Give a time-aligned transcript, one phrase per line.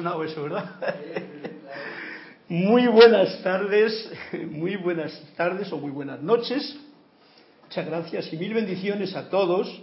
[0.00, 0.64] eso, ¿verdad?
[2.48, 4.10] Muy buenas tardes,
[4.50, 6.74] muy buenas tardes o muy buenas noches.
[7.64, 9.82] Muchas gracias y mil bendiciones a todos,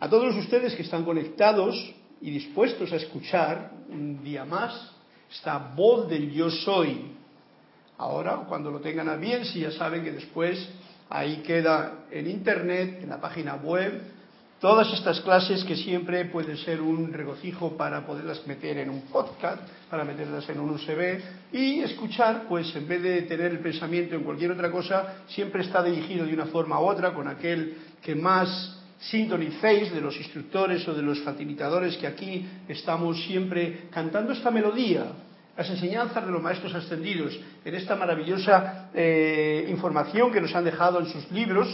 [0.00, 1.76] a todos ustedes que están conectados
[2.22, 4.92] y dispuestos a escuchar un día más
[5.30, 7.12] esta voz del yo soy.
[7.98, 10.68] Ahora, cuando lo tengan a bien, si ya saben que después
[11.10, 14.00] ahí queda en internet, en la página web,
[14.64, 19.60] todas estas clases que siempre puede ser un regocijo para poderlas meter en un podcast,
[19.90, 21.20] para meterlas en un USB
[21.52, 25.82] y escuchar, pues en vez de tener el pensamiento en cualquier otra cosa, siempre está
[25.82, 30.94] dirigido de una forma u otra con aquel que más sintonicéis de los instructores o
[30.94, 35.08] de los facilitadores que aquí estamos siempre cantando esta melodía,
[35.58, 41.00] las enseñanzas de los maestros ascendidos, en esta maravillosa eh, información que nos han dejado
[41.00, 41.68] en sus libros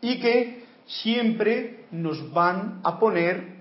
[0.00, 3.56] y que siempre nos van a poner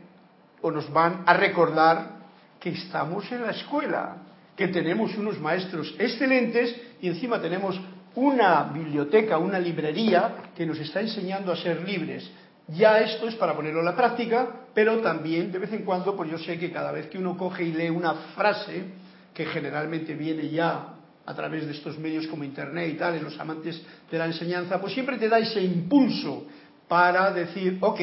[0.62, 2.16] o nos van a recordar
[2.60, 4.18] que estamos en la escuela,
[4.56, 7.80] que tenemos unos maestros excelentes y encima tenemos
[8.16, 12.30] una biblioteca, una librería que nos está enseñando a ser libres.
[12.68, 16.32] Ya esto es para ponerlo en la práctica, pero también de vez en cuando, pues
[16.32, 18.86] yo sé que cada vez que uno coge y lee una frase,
[19.34, 20.94] que generalmente viene ya
[21.26, 24.80] a través de estos medios como Internet y tal, en los amantes de la enseñanza,
[24.80, 26.46] pues siempre te da ese impulso
[26.88, 28.00] para decir, ok,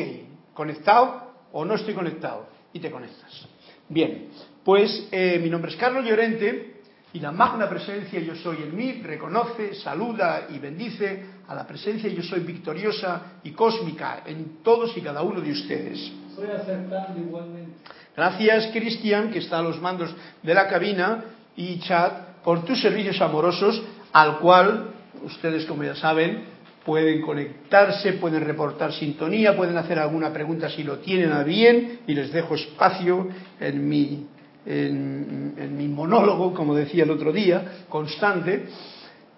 [0.55, 3.47] conectado o no estoy conectado, y te conectas.
[3.89, 4.29] Bien,
[4.65, 6.81] pues eh, mi nombre es Carlos Llorente
[7.13, 12.09] y la magna presencia yo soy en mí reconoce, saluda y bendice a la presencia
[12.09, 16.11] yo soy victoriosa y cósmica en todos y cada uno de ustedes.
[16.31, 17.73] Estoy acertando igualmente.
[18.17, 21.25] Gracias, Cristian, que está a los mandos de la cabina,
[21.57, 22.13] y Chad,
[22.43, 23.83] por tus servicios amorosos,
[24.13, 24.91] al cual
[25.23, 26.45] ustedes, como ya saben,
[26.85, 32.15] pueden conectarse, pueden reportar sintonía, pueden hacer alguna pregunta si lo tienen a bien y
[32.15, 33.29] les dejo espacio
[33.61, 34.27] en mi,
[34.67, 38.65] en, mi monólogo, como decía el otro día, constante,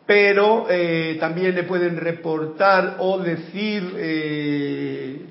[0.06, 5.22] pero eh, también le pueden reportar o decir eh,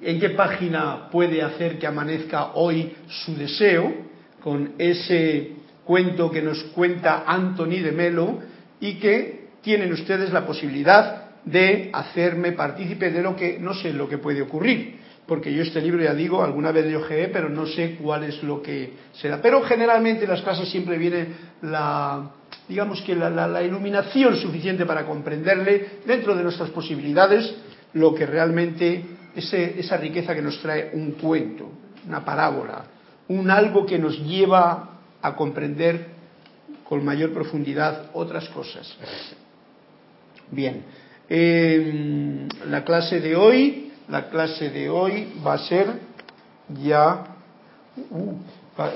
[0.00, 3.92] en qué página puede hacer que amanezca hoy su deseo,
[4.40, 5.52] con ese
[5.84, 8.40] cuento que nos cuenta Anthony de Melo
[8.80, 14.08] y que tienen ustedes la posibilidad de hacerme partícipe de lo que no sé lo
[14.08, 17.66] que puede ocurrir, porque yo este libro ya digo, alguna vez lo ojeé, pero no
[17.66, 19.40] sé cuál es lo que será.
[19.40, 21.26] Pero generalmente en las clases siempre viene
[21.62, 22.30] la,
[22.68, 27.54] digamos que la, iluminación suficiente para comprenderle dentro de nuestras posibilidades
[27.94, 29.04] lo que realmente
[29.34, 31.70] ese, esa riqueza que nos trae un cuento,
[32.06, 32.84] una parábola,
[33.28, 36.06] un algo que nos lleva a comprender
[36.86, 38.94] con mayor profundidad otras cosas.
[40.50, 40.84] Bien,
[41.28, 45.86] la clase de hoy, la clase de hoy va a ser
[46.82, 47.24] ya,
[48.10, 48.34] uh,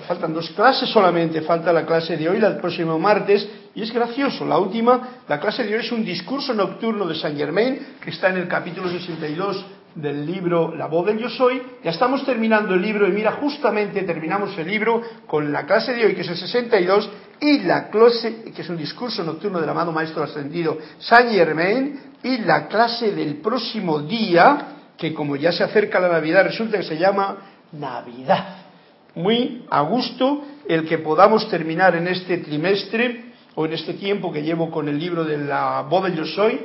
[0.07, 4.45] faltan dos clases solamente, falta la clase de hoy, el próximo martes, y es gracioso,
[4.45, 8.29] la última, la clase de hoy es un discurso nocturno de Saint Germain, que está
[8.31, 9.65] en el capítulo 62
[9.95, 11.63] del libro La voz del yo soy.
[11.83, 16.07] Ya estamos terminando el libro y mira, justamente terminamos el libro con la clase de
[16.07, 17.11] hoy, que es el 62,
[17.41, 22.39] y la clase, que es un discurso nocturno del amado Maestro Ascendido Saint Germain, y
[22.39, 26.99] la clase del próximo día, que como ya se acerca la Navidad, resulta que se
[26.99, 27.37] llama
[27.73, 28.57] Navidad.
[29.15, 34.43] Muy a gusto el que podamos terminar en este trimestre o en este tiempo que
[34.43, 36.61] llevo con el libro de la voz del yo soy,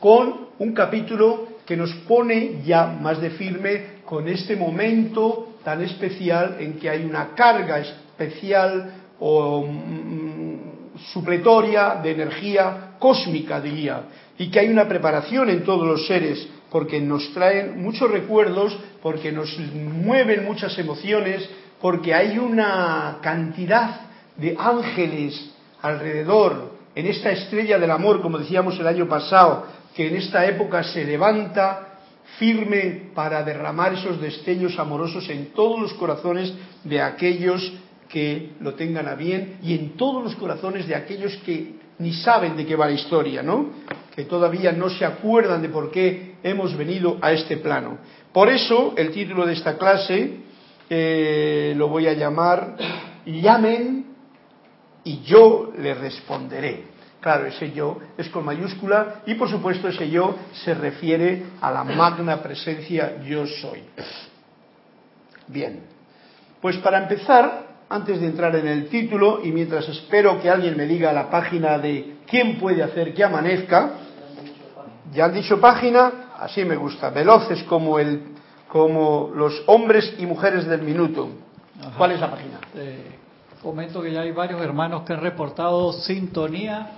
[0.00, 6.56] con un capítulo que nos pone ya más de firme con este momento tan especial
[6.60, 14.02] en que hay una carga especial o mm, supletoria de energía cósmica, diría,
[14.38, 19.32] y que hay una preparación en todos los seres, porque nos traen muchos recuerdos, porque
[19.32, 21.48] nos mueven muchas emociones,
[21.80, 24.00] porque hay una cantidad
[24.36, 25.50] de ángeles
[25.82, 30.82] alrededor, en esta estrella del amor, como decíamos el año pasado, que en esta época
[30.82, 31.98] se levanta
[32.38, 36.52] firme para derramar esos destellos amorosos en todos los corazones
[36.84, 37.72] de aquellos
[38.08, 42.56] que lo tengan a bien y en todos los corazones de aquellos que ni saben
[42.56, 43.70] de qué va la historia, ¿no?
[44.14, 47.98] Que todavía no se acuerdan de por qué hemos venido a este plano.
[48.32, 50.40] Por eso el título de esta clase
[50.88, 52.76] eh, lo voy a llamar
[53.24, 54.06] Llamen
[55.04, 56.96] y yo le responderé.
[57.20, 61.82] Claro, ese yo es con mayúscula y por supuesto ese yo se refiere a la
[61.82, 63.82] magna presencia yo soy.
[65.48, 65.80] Bien,
[66.60, 70.86] pues para empezar, antes de entrar en el título y mientras espero que alguien me
[70.86, 73.90] diga la página de quién puede hacer que amanezca,
[75.12, 78.22] ya han dicho página, así me gusta, veloces como, el,
[78.68, 81.28] como los hombres y mujeres del minuto.
[81.80, 81.92] Ajá.
[81.96, 82.58] ¿Cuál es la página?
[82.74, 83.18] Eh,
[83.62, 86.90] comento que ya hay varios hermanos que han reportado sintonía.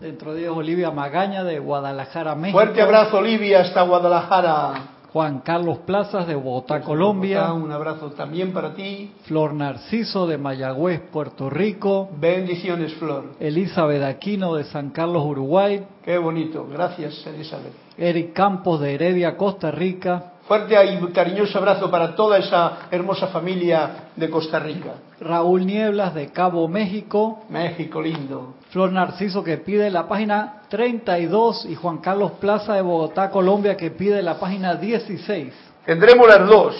[0.00, 2.58] Dentro de ellos Olivia Magaña de Guadalajara, México.
[2.58, 4.93] Fuerte abrazo, Olivia, hasta Guadalajara.
[5.14, 7.52] Juan Carlos Plazas de Bogotá, Colombia.
[7.52, 9.12] Un abrazo también para ti.
[9.26, 12.10] Flor Narciso de Mayagüez, Puerto Rico.
[12.18, 13.34] Bendiciones, Flor.
[13.38, 15.86] Elizabeth Aquino de San Carlos, Uruguay.
[16.02, 16.66] Qué bonito.
[16.68, 17.72] Gracias, Elizabeth.
[17.96, 20.32] Eric Campos de Heredia, Costa Rica.
[20.46, 24.96] Fuerte y cariñoso abrazo para toda esa hermosa familia de Costa Rica.
[25.18, 27.44] Raúl Nieblas de Cabo México.
[27.48, 28.54] México lindo.
[28.68, 33.90] Flor Narciso que pide la página 32 y Juan Carlos Plaza de Bogotá, Colombia que
[33.90, 35.54] pide la página 16.
[35.86, 36.76] Tendremos las dos.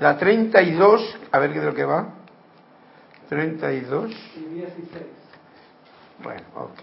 [0.00, 2.08] La 32, a ver qué de lo que va.
[3.28, 4.10] 32.
[4.36, 5.04] Y 16.
[6.24, 6.78] Bueno, ok.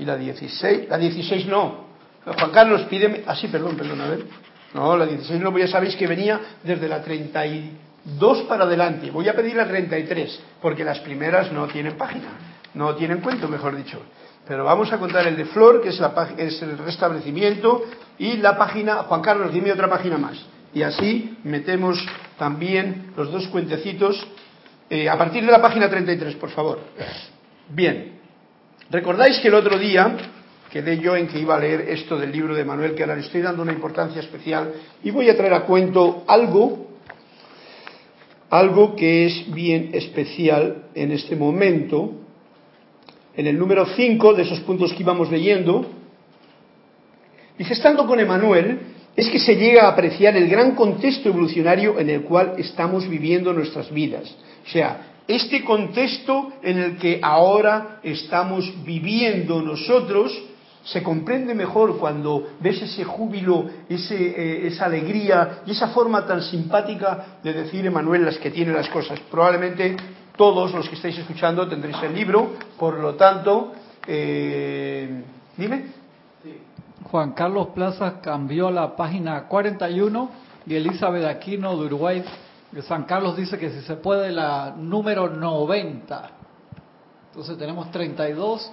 [0.00, 1.84] Y la 16, la 16 no.
[2.24, 4.26] Juan Carlos pide, ah sí, perdón, perdón, a ver.
[4.74, 9.10] No, la 16 no, ya sabéis que venía desde la 32 para adelante.
[9.12, 12.28] Voy a pedir la 33, porque las primeras no tienen página,
[12.74, 14.02] no tienen cuento, mejor dicho.
[14.46, 17.84] Pero vamos a contar el de Flor, que es, la, es el restablecimiento,
[18.18, 20.44] y la página, Juan Carlos, dime otra página más.
[20.74, 22.04] Y así metemos
[22.36, 24.26] también los dos cuentecitos
[24.90, 26.80] eh, a partir de la página 33, por favor.
[27.68, 28.18] Bien,
[28.90, 30.16] recordáis que el otro día
[30.74, 33.20] quedé yo en que iba a leer esto del libro de Manuel, que ahora le
[33.20, 34.72] estoy dando una importancia especial,
[35.04, 36.88] y voy a traer a cuento algo,
[38.50, 42.14] algo que es bien especial en este momento.
[43.36, 45.86] En el número 5 de esos puntos que íbamos leyendo,
[47.56, 48.80] dice, estando con Emanuel,
[49.14, 53.52] es que se llega a apreciar el gran contexto evolucionario en el cual estamos viviendo
[53.52, 54.24] nuestras vidas.
[54.66, 60.36] O sea, este contexto en el que ahora estamos viviendo nosotros
[60.84, 67.38] se comprende mejor cuando ves ese júbilo, eh, esa alegría y esa forma tan simpática
[67.42, 69.18] de decir Emanuel las que tiene las cosas.
[69.30, 69.96] Probablemente
[70.36, 73.72] todos los que estáis escuchando tendréis el libro, por lo tanto,
[74.06, 75.22] eh,
[75.56, 76.04] dime.
[77.10, 80.30] Juan Carlos Plaza cambió la página 41
[80.66, 82.24] y Elizabeth Aquino de Uruguay
[82.72, 86.30] de San Carlos dice que si se puede la número 90.
[87.30, 88.70] Entonces tenemos 32,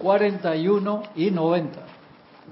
[0.00, 1.80] 41 y 90.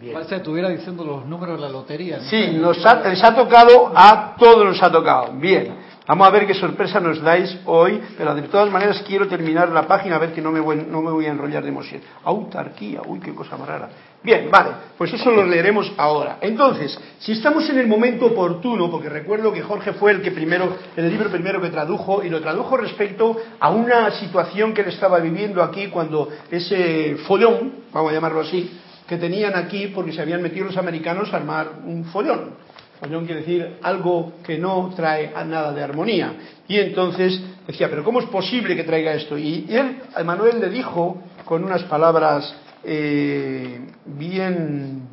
[0.00, 0.12] Bien.
[0.12, 2.18] Parece que estuviera diciendo los números de la lotería.
[2.18, 2.24] ¿no?
[2.24, 5.32] Sí, nos ha- les ha tocado, a todos nos ha tocado.
[5.32, 5.74] Bien,
[6.06, 9.86] vamos a ver qué sorpresa nos dais hoy, pero de todas maneras quiero terminar la
[9.86, 12.02] página a ver que no me voy, no me voy a enrollar de emoción.
[12.24, 13.88] Autarquía, uy, qué cosa más rara.
[14.26, 16.38] Bien, vale, pues eso lo leeremos ahora.
[16.40, 20.78] Entonces, si estamos en el momento oportuno, porque recuerdo que Jorge fue el que primero,
[20.96, 25.20] el libro primero que tradujo, y lo tradujo respecto a una situación que él estaba
[25.20, 28.68] viviendo aquí cuando ese follón, vamos a llamarlo así,
[29.06, 32.56] que tenían aquí porque se habían metido los americanos a armar un follón.
[32.98, 36.32] Follón quiere decir algo que no trae nada de armonía.
[36.66, 39.38] Y entonces decía, pero ¿cómo es posible que traiga esto?
[39.38, 45.08] Y, él, Manuel le dijo con unas palabras eh, bien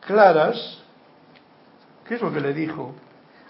[0.00, 0.78] claras,
[2.08, 2.94] ¿qué es lo que le dijo?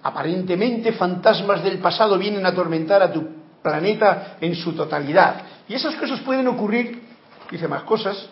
[0.02, 3.24] Aparentemente fantasmas del pasado vienen a atormentar a tu
[3.62, 5.42] planeta en su totalidad.
[5.68, 7.02] Y esas cosas pueden ocurrir,
[7.48, 8.28] dice más cosas,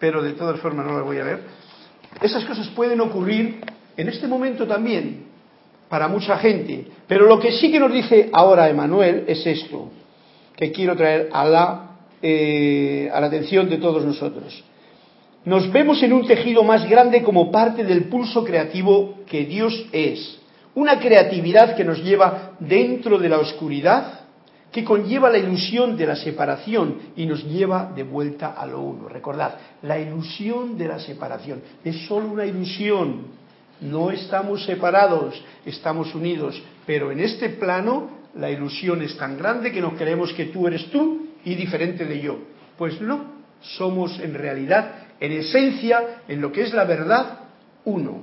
[0.00, 1.44] pero de todas formas no las voy a ver.
[2.20, 3.60] Esas cosas pueden ocurrir
[3.96, 5.26] en este momento también
[5.88, 6.88] para mucha gente.
[7.06, 9.92] Pero lo que sí que nos dice ahora Emanuel es esto,
[10.56, 11.91] que quiero traer a la,
[12.22, 14.62] eh, a la atención de todos nosotros.
[15.44, 20.38] Nos vemos en un tejido más grande como parte del pulso creativo que Dios es.
[20.76, 24.20] Una creatividad que nos lleva dentro de la oscuridad,
[24.70, 29.08] que conlleva la ilusión de la separación y nos lleva de vuelta a lo uno.
[29.08, 33.42] Recordad, la ilusión de la separación es solo una ilusión.
[33.80, 39.80] No estamos separados, estamos unidos, pero en este plano la ilusión es tan grande que
[39.80, 42.38] nos creemos que tú eres tú y diferente de yo.
[42.76, 43.24] Pues no,
[43.60, 47.40] somos en realidad, en esencia, en lo que es la verdad,
[47.84, 48.22] uno.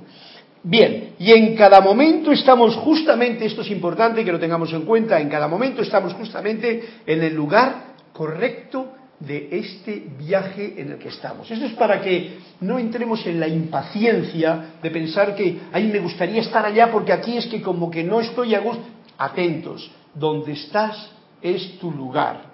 [0.62, 5.18] Bien, y en cada momento estamos justamente, esto es importante que lo tengamos en cuenta,
[5.18, 11.08] en cada momento estamos justamente en el lugar correcto de este viaje en el que
[11.08, 11.50] estamos.
[11.50, 16.40] Esto es para que no entremos en la impaciencia de pensar que, ay, me gustaría
[16.40, 18.82] estar allá porque aquí es que como que no estoy a gusto.
[19.18, 21.10] Atentos, donde estás
[21.42, 22.49] es tu lugar.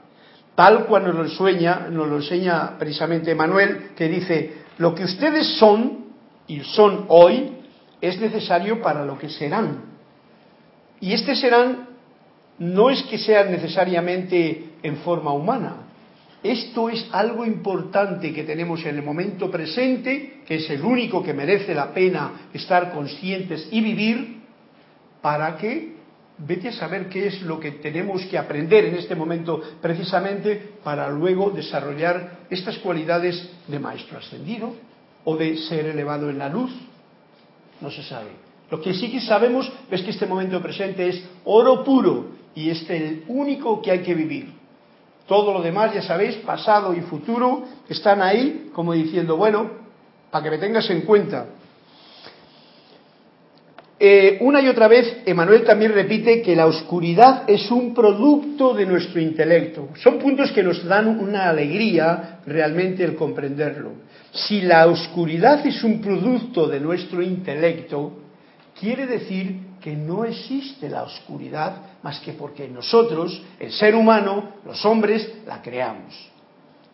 [0.57, 5.59] Tal cual nos lo enseña, nos lo enseña precisamente Manuel, que dice, lo que ustedes
[5.59, 6.07] son
[6.49, 7.53] y son hoy
[8.01, 9.85] es necesario para lo que serán.
[10.99, 11.89] Y este serán
[12.59, 15.77] no es que sean necesariamente en forma humana.
[16.43, 21.35] Esto es algo importante que tenemos en el momento presente, que es el único que
[21.35, 24.41] merece la pena estar conscientes y vivir,
[25.21, 25.96] para que
[26.38, 31.09] vete a saber qué es lo que tenemos que aprender en este momento precisamente para
[31.11, 34.75] luego desarrollar estas cualidades de maestro ascendido
[35.25, 36.71] o de ser elevado en la luz.
[37.81, 38.31] No se sabe.
[38.71, 42.88] Lo que sí que sabemos es que este momento presente es oro puro y es
[42.90, 44.52] el único que hay que vivir.
[45.26, 49.71] Todo lo demás, ya sabéis, pasado y futuro, están ahí como diciendo, bueno,
[50.31, 51.47] para que me tengas en cuenta.
[53.99, 58.85] Eh, una y otra vez, Emanuel también repite que la oscuridad es un producto de
[58.85, 59.88] nuestro intelecto.
[60.03, 63.93] Son puntos que nos dan una alegría realmente el comprenderlo.
[64.33, 68.12] Si la oscuridad es un producto de nuestro intelecto,
[68.79, 74.85] quiere decir que no existe la oscuridad más que porque nosotros, el ser humano, los
[74.85, 76.36] hombres, la creamos.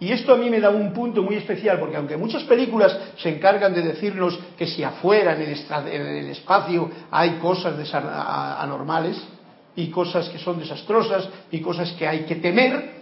[0.02, 3.28] Y esto a mí me da un punto muy especial, porque aunque muchas películas se
[3.28, 9.16] encargan de decirnos que si afuera, en el, espacio, hay cosas anormales
[9.76, 12.94] y cosas que son desastrosas y cosas que hay que temer,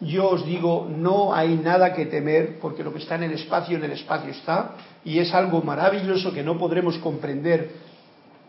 [0.00, 3.78] yo os digo, no hay nada que temer, porque lo que está en el espacio,
[3.78, 4.72] en el espacio está,
[5.06, 7.70] y es algo maravilloso que no podremos comprender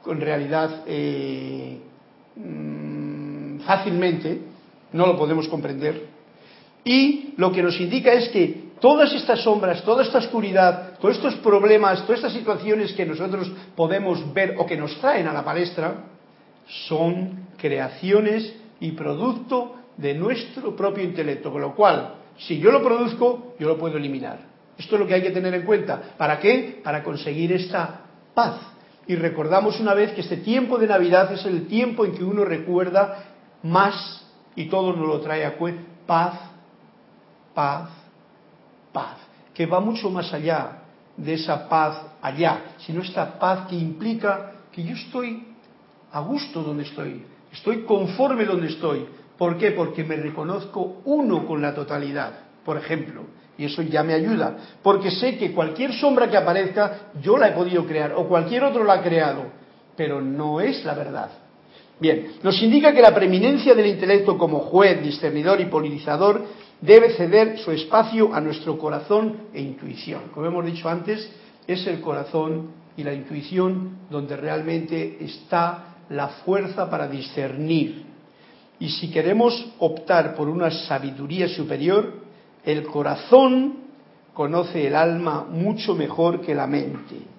[0.04, 1.80] con realidad eh,
[2.36, 4.42] mm, fácilmente,
[4.92, 6.17] no lo podemos comprender
[6.88, 11.36] y lo que nos indica es que todas estas sombras, toda esta oscuridad, todos estos
[11.36, 16.06] problemas, todas estas situaciones que nosotros podemos ver o que nos traen a la palestra,
[16.88, 21.52] son creaciones y producto de nuestro propio intelecto.
[21.52, 24.40] Con lo cual, si yo lo produzco, yo lo puedo eliminar.
[24.78, 26.02] Esto es lo que hay que tener en cuenta.
[26.18, 26.80] ¿Para qué?
[26.82, 28.62] Para conseguir esta paz.
[29.08, 32.46] Y recordamos una vez que este tiempo de Navidad es el tiempo en que uno
[32.46, 33.26] recuerda
[33.64, 34.26] más,
[34.56, 35.58] y todo nos lo trae a
[36.06, 36.47] paz,
[37.58, 37.90] paz,
[38.94, 39.18] paz,
[39.52, 40.84] que va mucho más allá
[41.18, 45.44] de esa paz allá, sino esta paz que implica que yo estoy
[46.12, 49.08] a gusto donde estoy, estoy conforme donde estoy.
[49.40, 49.72] ¿Por qué?
[49.72, 52.32] Porque me reconozco uno con la totalidad,
[52.64, 53.24] por ejemplo.
[53.58, 57.52] Y eso ya me ayuda, porque sé que cualquier sombra que aparezca yo la he
[57.54, 59.46] podido crear o cualquier otro la ha creado,
[59.96, 61.32] pero no es la verdad.
[62.00, 66.46] Bien, nos indica que la preeminencia del intelecto como juez, discernidor y politizador
[66.82, 70.24] debe ceder su espacio a nuestro corazón e intuición.
[70.34, 71.30] Como hemos dicho antes,
[71.68, 78.06] es el corazón y la intuición donde realmente está la fuerza para discernir.
[78.80, 82.14] Y si queremos optar por una sabiduría superior,
[82.64, 83.80] el corazón
[84.34, 87.37] conoce el alma mucho mejor que la mente.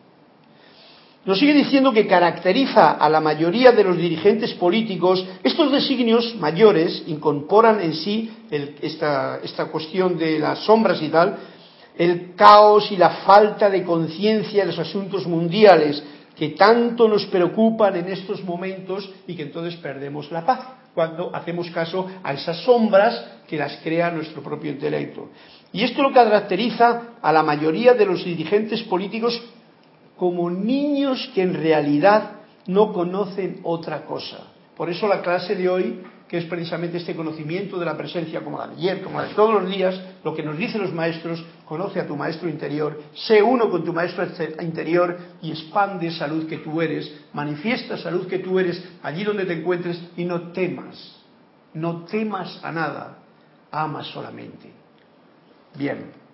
[1.24, 7.02] Nos sigue diciendo que caracteriza a la mayoría de los dirigentes políticos, estos designios mayores
[7.06, 11.36] incorporan en sí esta, esta cuestión de las sombras y tal,
[11.98, 16.02] el caos y la falta de conciencia de los asuntos mundiales
[16.36, 20.60] que tanto nos preocupan en estos momentos y que entonces perdemos la paz
[20.94, 25.30] cuando hacemos caso a esas sombras que las crea nuestro propio intelecto.
[25.72, 29.42] Y esto lo caracteriza a la mayoría de los dirigentes políticos
[30.18, 32.32] como niños que en realidad
[32.66, 34.38] no conocen otra cosa.
[34.76, 38.58] Por eso la clase de hoy, que es precisamente este conocimiento de la presencia como
[38.58, 41.42] la de ayer, como la de todos los días, lo que nos dicen los maestros,
[41.64, 44.26] conoce a tu maestro interior, sé uno con tu maestro
[44.60, 49.54] interior y expande salud que tú eres, manifiesta salud que tú eres allí donde te
[49.54, 51.16] encuentres y no temas,
[51.72, 53.18] no temas a nada,
[53.70, 54.70] amas solamente.
[55.76, 56.27] Bien.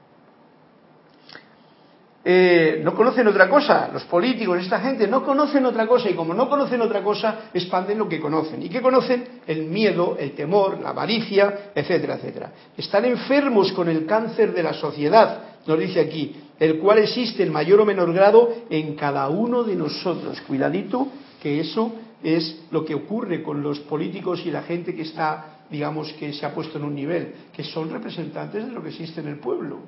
[2.27, 6.33] Eh, no conocen otra cosa, los políticos, esta gente, no conocen otra cosa y como
[6.33, 8.63] no conocen otra cosa, expanden lo que conocen.
[8.63, 9.41] ¿Y qué conocen?
[9.47, 12.53] El miedo, el temor, la avaricia, etcétera, etcétera.
[12.79, 17.53] Están enfermos con el cáncer de la sociedad, nos dice aquí, el cual existe en
[17.53, 20.41] mayor o menor grado en cada uno de nosotros.
[20.47, 21.09] Cuidadito,
[21.43, 26.11] que eso es lo que ocurre con los políticos y la gente que está, digamos,
[26.15, 29.29] que se ha puesto en un nivel, que son representantes de lo que existe en
[29.29, 29.81] el pueblo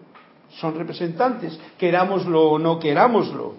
[0.50, 3.55] son representantes, querámoslo o no querámoslo.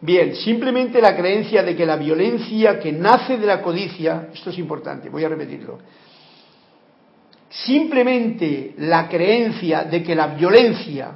[0.00, 4.58] Bien, simplemente la creencia de que la violencia que nace de la codicia, esto es
[4.58, 5.78] importante, voy a repetirlo,
[7.50, 11.12] simplemente la creencia de que la violencia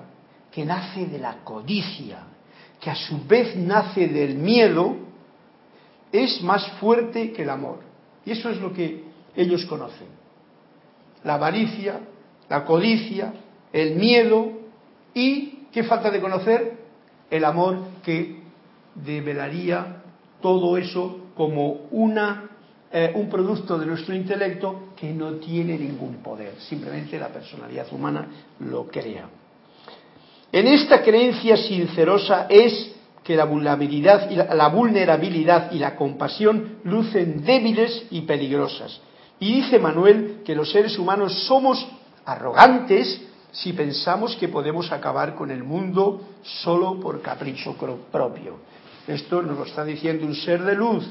[0.50, 2.18] que nace de la codicia,
[2.80, 4.96] que a su vez nace del miedo,
[6.10, 7.78] es más fuerte que el amor.
[8.26, 10.08] Y eso es lo que ellos conocen.
[11.24, 12.00] La avaricia,
[12.48, 13.32] la codicia,
[13.72, 14.61] el miedo,
[15.14, 16.78] ¿Y qué falta de conocer?
[17.30, 18.42] El amor que
[18.94, 20.02] develaría
[20.40, 22.50] todo eso como una,
[22.92, 28.26] eh, un producto de nuestro intelecto que no tiene ningún poder, simplemente la personalidad humana
[28.60, 29.28] lo crea.
[30.50, 36.78] En esta creencia sincerosa es que la vulnerabilidad, y la, la vulnerabilidad y la compasión
[36.84, 39.00] lucen débiles y peligrosas.
[39.38, 41.86] Y dice Manuel que los seres humanos somos
[42.26, 43.20] arrogantes
[43.52, 47.76] si pensamos que podemos acabar con el mundo solo por capricho
[48.10, 48.56] propio.
[49.06, 51.06] Esto nos lo está diciendo un ser de luz.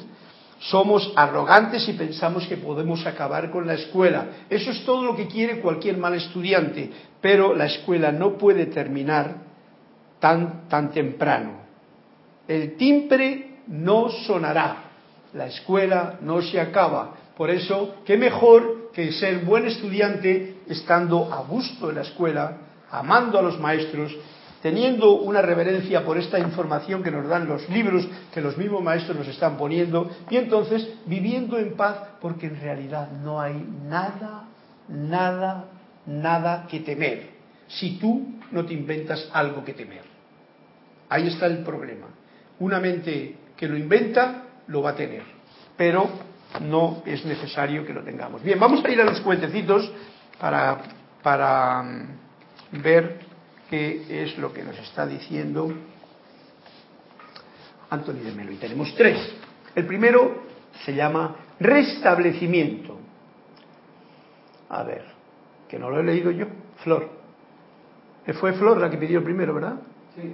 [0.59, 4.45] Somos arrogantes si pensamos que podemos acabar con la escuela.
[4.49, 9.37] Eso es todo lo que quiere cualquier mal estudiante, pero la escuela no puede terminar
[10.19, 11.61] tan, tan temprano.
[12.47, 14.91] El timbre no sonará,
[15.33, 17.15] la escuela no se acaba.
[17.35, 22.57] Por eso, qué mejor que ser buen estudiante estando a gusto en la escuela,
[22.89, 24.15] amando a los maestros,
[24.61, 29.17] teniendo una reverencia por esta información que nos dan los libros que los mismos maestros
[29.17, 34.45] nos están poniendo, y entonces viviendo en paz, porque en realidad no hay nada,
[34.87, 35.65] nada,
[36.05, 37.29] nada que temer,
[37.67, 40.03] si tú no te inventas algo que temer.
[41.09, 42.07] Ahí está el problema.
[42.59, 45.23] Una mente que lo inventa, lo va a tener,
[45.75, 46.09] pero
[46.61, 48.43] no es necesario que lo tengamos.
[48.43, 49.91] Bien, vamos a ir a los cuentecitos
[50.41, 50.79] para,
[51.21, 53.19] para mm, ver
[53.69, 55.71] qué es lo que nos está diciendo
[57.91, 58.51] Anthony de Melo.
[58.51, 59.17] Y tenemos tres.
[59.75, 60.43] El primero
[60.83, 62.97] se llama restablecimiento.
[64.69, 65.03] A ver,
[65.69, 66.47] que no lo he leído yo.
[66.83, 67.21] Flor.
[68.39, 69.75] Fue Flor la que pidió el primero, ¿verdad?
[70.15, 70.33] Sí.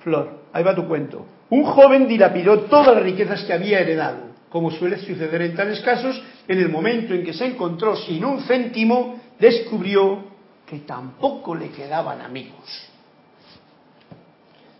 [0.00, 1.26] Flor, ahí va tu cuento.
[1.50, 6.22] Un joven dilapidó todas las riquezas que había heredado como suele suceder en tales casos,
[6.46, 10.24] en el momento en que se encontró sin un céntimo, descubrió
[10.66, 12.88] que tampoco le quedaban amigos.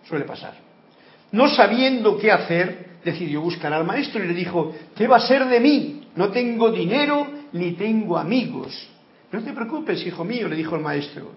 [0.07, 0.55] Suele pasar.
[1.33, 5.47] No sabiendo qué hacer, decidió buscar al maestro y le dijo, ¿qué va a ser
[5.47, 6.09] de mí?
[6.17, 8.89] No tengo dinero ni tengo amigos.
[9.31, 11.33] No te preocupes, hijo mío, le dijo el maestro.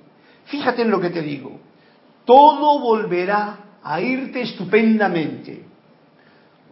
[0.46, 1.60] Fíjate en lo que te digo.
[2.26, 5.72] Todo volverá a irte estupendamente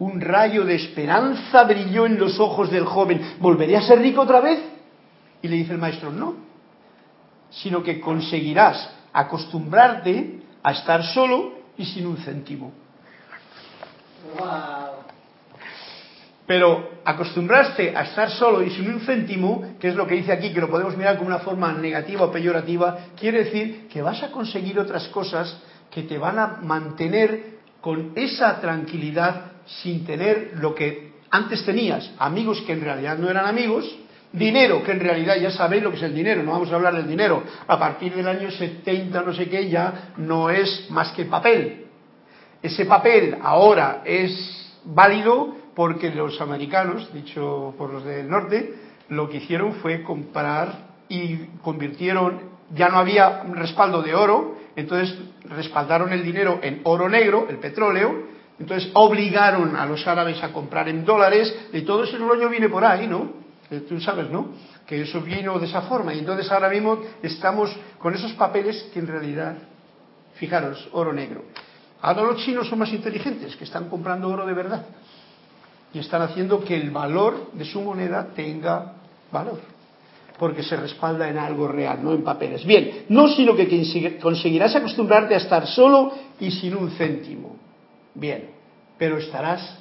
[0.00, 3.36] un rayo de esperanza brilló en los ojos del joven.
[3.38, 4.58] ¿Volveré a ser rico otra vez?
[5.42, 6.34] Y le dice el maestro, no,
[7.50, 12.72] sino que conseguirás acostumbrarte a estar solo y sin un céntimo.
[16.46, 20.52] Pero acostumbrarse a estar solo y sin un céntimo, que es lo que dice aquí,
[20.52, 24.30] que lo podemos mirar como una forma negativa o peyorativa, quiere decir que vas a
[24.30, 25.56] conseguir otras cosas
[25.90, 32.60] que te van a mantener con esa tranquilidad sin tener lo que antes tenías, amigos
[32.62, 33.88] que en realidad no eran amigos,
[34.32, 36.94] dinero que en realidad ya sabéis lo que es el dinero, no vamos a hablar
[36.94, 41.24] del dinero, a partir del año 70 no sé qué ya no es más que
[41.24, 41.86] papel.
[42.62, 48.74] Ese papel ahora es válido porque los americanos, dicho por los del norte,
[49.08, 56.12] lo que hicieron fue comprar y convirtieron, ya no había respaldo de oro, entonces respaldaron
[56.12, 61.04] el dinero en oro negro, el petróleo, entonces obligaron a los árabes a comprar en
[61.04, 63.39] dólares y todo ese rollo viene por ahí, ¿no?
[63.88, 64.48] Tú sabes, ¿no?
[64.86, 68.98] Que eso vino de esa forma y entonces ahora mismo estamos con esos papeles que
[68.98, 69.56] en realidad,
[70.34, 71.44] fijaros, oro negro.
[72.02, 74.86] Ahora los chinos son más inteligentes, que están comprando oro de verdad
[75.92, 78.94] y están haciendo que el valor de su moneda tenga
[79.30, 79.60] valor
[80.40, 82.64] porque se respalda en algo real, no en papeles.
[82.64, 87.56] Bien, no sino que conseguirás acostumbrarte a estar solo y sin un céntimo.
[88.14, 88.48] Bien,
[88.96, 89.78] pero estarás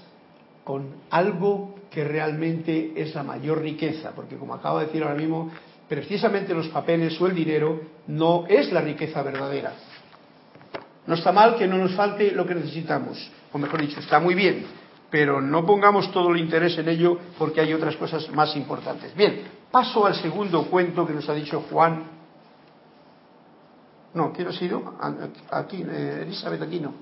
[0.65, 5.51] con algo que realmente es la mayor riqueza, porque como acabo de decir ahora mismo,
[5.87, 9.73] precisamente los papeles o el dinero no es la riqueza verdadera.
[11.07, 14.35] No está mal que no nos falte lo que necesitamos, o mejor dicho, está muy
[14.35, 14.65] bien,
[15.09, 19.15] pero no pongamos todo el interés en ello porque hay otras cosas más importantes.
[19.15, 22.03] Bien, paso al segundo cuento que nos ha dicho Juan.
[24.13, 24.95] No, ¿quién ha sido?
[25.51, 26.93] Aquí, eh, Elizabeth Aquino.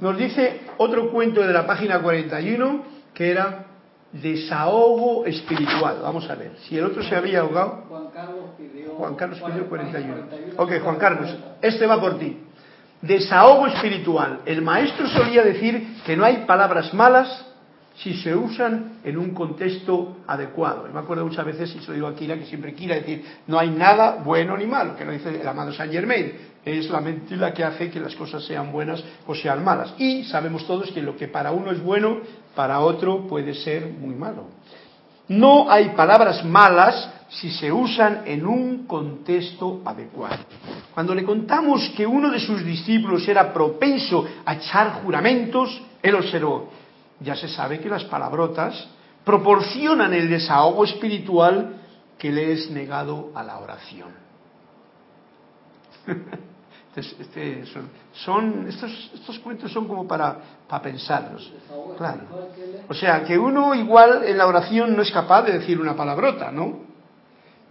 [0.00, 3.66] Nos dice otro cuento de la página 41 que era
[4.12, 5.98] desahogo espiritual.
[6.02, 7.84] Vamos a ver, si el otro se había ahogado.
[7.88, 10.14] Juan Carlos pidió, Juan Carlos pidió 41.
[10.56, 12.38] Ok, Juan Carlos, este va por ti.
[13.02, 14.40] Desahogo espiritual.
[14.44, 17.46] El maestro solía decir que no hay palabras malas
[17.96, 20.88] si se usan en un contexto adecuado.
[20.92, 23.58] me acuerdo muchas veces, y se lo digo a Kira, que siempre quiera decir, no
[23.58, 26.32] hay nada bueno ni malo, que lo dice el amado Saint Germain.
[26.64, 29.94] Es la mentira que hace que las cosas sean buenas o sean malas.
[29.98, 32.18] Y sabemos todos que lo que para uno es bueno,
[32.54, 34.44] para otro puede ser muy malo.
[35.28, 40.38] No hay palabras malas si se usan en un contexto adecuado.
[40.92, 46.68] Cuando le contamos que uno de sus discípulos era propenso a echar juramentos, él observó,
[47.20, 48.88] ya se sabe que las palabrotas
[49.24, 51.76] proporcionan el desahogo espiritual
[52.18, 54.08] que le es negado a la oración.
[56.94, 57.64] Este, este,
[58.12, 60.36] son, estos, estos cuentos son como para,
[60.68, 61.52] para pensarlos.
[61.96, 62.22] Claro.
[62.88, 66.50] O sea, que uno igual en la oración no es capaz de decir una palabrota,
[66.50, 66.90] ¿no?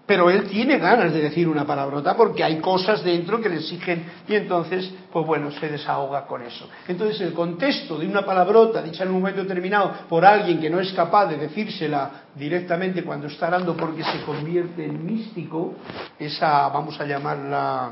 [0.05, 4.05] Pero él tiene ganas de decir una palabrota porque hay cosas dentro que le exigen
[4.27, 6.67] y entonces, pues bueno, se desahoga con eso.
[6.88, 10.79] Entonces, el contexto de una palabrota dicha en un momento determinado por alguien que no
[10.79, 15.75] es capaz de decírsela directamente cuando está orando porque se convierte en místico,
[16.17, 17.91] esa, vamos a llamarla,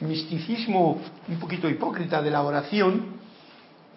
[0.00, 3.18] misticismo un poquito hipócrita de la oración,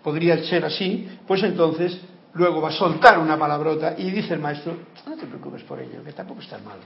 [0.04, 2.00] podría ser así, pues entonces
[2.34, 6.04] luego va a soltar una palabrota y dice el maestro, no te preocupes por ello,
[6.04, 6.80] que tampoco está mal.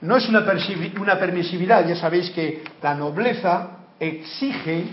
[0.00, 0.44] No es una,
[1.00, 4.84] una permisividad, ya sabéis que la nobleza exige,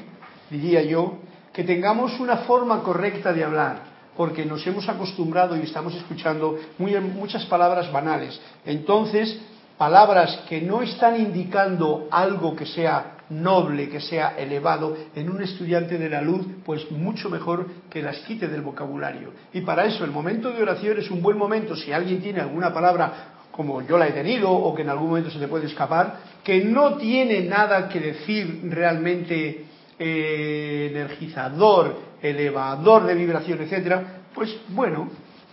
[0.49, 1.19] diría yo,
[1.51, 6.97] que tengamos una forma correcta de hablar, porque nos hemos acostumbrado y estamos escuchando muy,
[6.99, 8.39] muchas palabras banales.
[8.65, 9.37] Entonces,
[9.81, 15.97] palabras que no están indicando algo que sea noble, que sea elevado, en un estudiante
[15.97, 19.33] de la luz, pues mucho mejor que las quite del vocabulario.
[19.51, 22.71] Y para eso el momento de oración es un buen momento, si alguien tiene alguna
[22.71, 26.19] palabra como yo la he tenido o que en algún momento se te puede escapar,
[26.43, 29.65] que no tiene nada que decir realmente
[29.97, 35.09] eh, energizador, elevador de vibración, etcétera, pues bueno,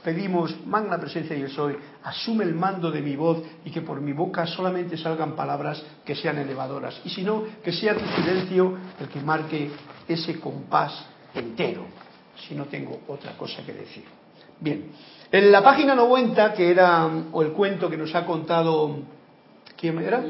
[0.09, 4.15] pedimos, magna presencia yo soy, asume el mando de mi voz y que por mi
[4.15, 6.99] boca solamente salgan palabras que sean elevadoras.
[7.05, 9.71] Y si no, que sea tu silencio el que marque
[10.09, 11.83] ese compás entero,
[12.49, 14.05] si no tengo otra cosa que decir.
[14.59, 14.93] Bien,
[15.31, 19.01] en la página 90, que era, o el cuento que nos ha contado,
[19.77, 20.25] ¿quién era?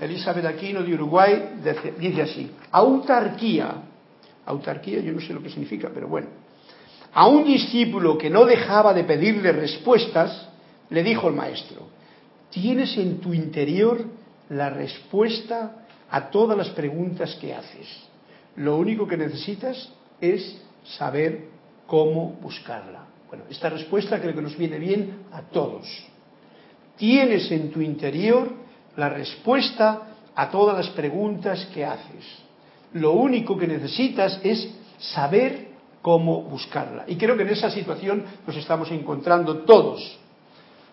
[0.00, 1.60] Elizabeth Aquino de Uruguay,
[1.98, 3.70] dice así, autarquía,
[4.46, 6.28] autarquía yo no sé lo que significa, pero bueno,
[7.14, 10.48] a un discípulo que no dejaba de pedirle respuestas,
[10.90, 11.88] le dijo el maestro,
[12.50, 14.04] tienes en tu interior
[14.50, 17.88] la respuesta a todas las preguntas que haces.
[18.56, 21.46] Lo único que necesitas es saber
[21.86, 23.06] cómo buscarla.
[23.28, 25.86] Bueno, esta respuesta creo que nos viene bien a todos.
[26.96, 28.52] Tienes en tu interior
[28.96, 30.02] la respuesta
[30.34, 32.24] a todas las preguntas que haces.
[32.92, 35.63] Lo único que necesitas es saber
[36.04, 37.04] cómo buscarla.
[37.06, 40.18] Y creo que en esa situación nos estamos encontrando todos.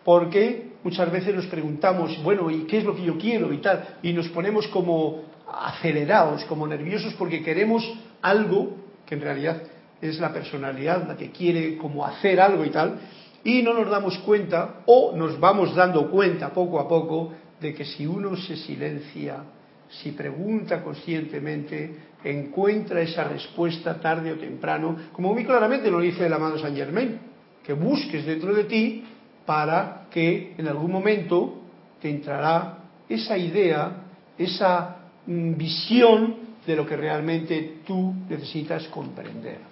[0.05, 3.51] Porque muchas veces nos preguntamos, bueno, ¿y qué es lo que yo quiero?
[3.51, 7.83] y tal, y nos ponemos como acelerados, como nerviosos porque queremos
[8.21, 8.69] algo
[9.05, 9.61] que en realidad
[9.99, 12.97] es la personalidad la que quiere como hacer algo y tal,
[13.43, 17.83] y no nos damos cuenta o nos vamos dando cuenta poco a poco de que
[17.83, 19.43] si uno se silencia,
[19.91, 26.33] si pregunta conscientemente, encuentra esa respuesta tarde o temprano, como muy claramente lo dice el
[26.33, 27.19] amado Saint Germain,
[27.63, 29.03] que busques dentro de ti
[29.45, 31.61] para que en algún momento
[32.01, 32.77] te entrará
[33.09, 34.03] esa idea,
[34.37, 39.70] esa mm, visión de lo que realmente tú necesitas comprender.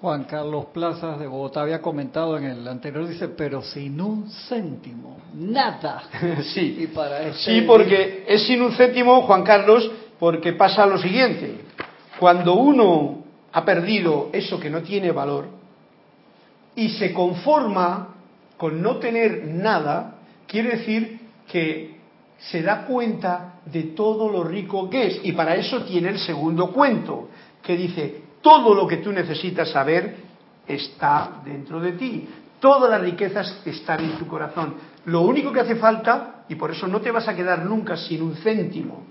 [0.00, 5.18] Juan Carlos Plazas de Bogotá había comentado en el anterior, dice, pero sin un céntimo,
[5.34, 6.04] nada.
[6.54, 10.96] sí, y para este sí, porque es sin un céntimo, Juan Carlos, porque pasa lo
[10.96, 11.60] siguiente.
[12.18, 15.48] Cuando uno ha perdido eso que no tiene valor
[16.74, 18.14] y se conforma
[18.56, 20.14] con no tener nada,
[20.46, 21.96] quiere decir que
[22.38, 25.20] se da cuenta de todo lo rico que es.
[25.24, 27.28] Y para eso tiene el segundo cuento,
[27.62, 30.16] que dice, todo lo que tú necesitas saber
[30.66, 32.28] está dentro de ti.
[32.60, 34.74] Todas las riquezas están en tu corazón.
[35.06, 38.22] Lo único que hace falta, y por eso no te vas a quedar nunca sin
[38.22, 39.04] un céntimo,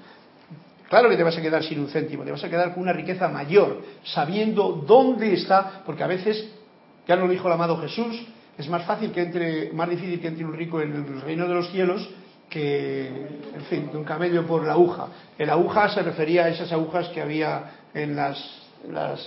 [0.87, 2.93] claro que te vas a quedar sin un céntimo, te vas a quedar con una
[2.93, 6.47] riqueza mayor, sabiendo dónde está, porque a veces,
[7.07, 8.23] ya lo dijo el amado Jesús,
[8.57, 11.53] es más fácil que entre, más difícil que entre un rico en el reino de
[11.53, 12.07] los cielos
[12.49, 15.07] que, en fin, de un camello por la aguja.
[15.37, 19.19] El aguja se refería a esas agujas que había en las las,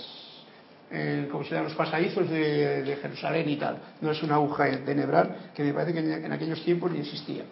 [0.91, 3.77] eh, como se llaman, los pasadizos de, Jerusalén y tal.
[4.01, 6.99] No es una aguja de nebrar, que me parece que en, en aquellos tiempos ni
[6.99, 7.43] existía.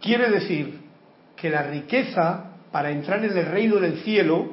[0.00, 0.80] Quiere decir
[1.34, 4.50] que la riqueza para entrar en el reino del cielo,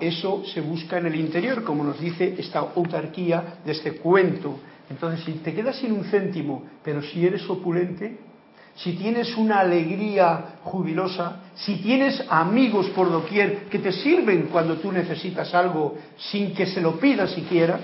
[0.00, 4.60] eso se busca en el interior, como nos dice esta autarquía de este cuento.
[4.90, 8.18] Entonces, si te quedas sin un céntimo, pero si eres opulente,
[8.74, 14.90] si tienes una alegría jubilosa, si tienes amigos por doquier que te sirven cuando tú
[14.90, 17.78] necesitas algo sin que se lo pidas siquiera,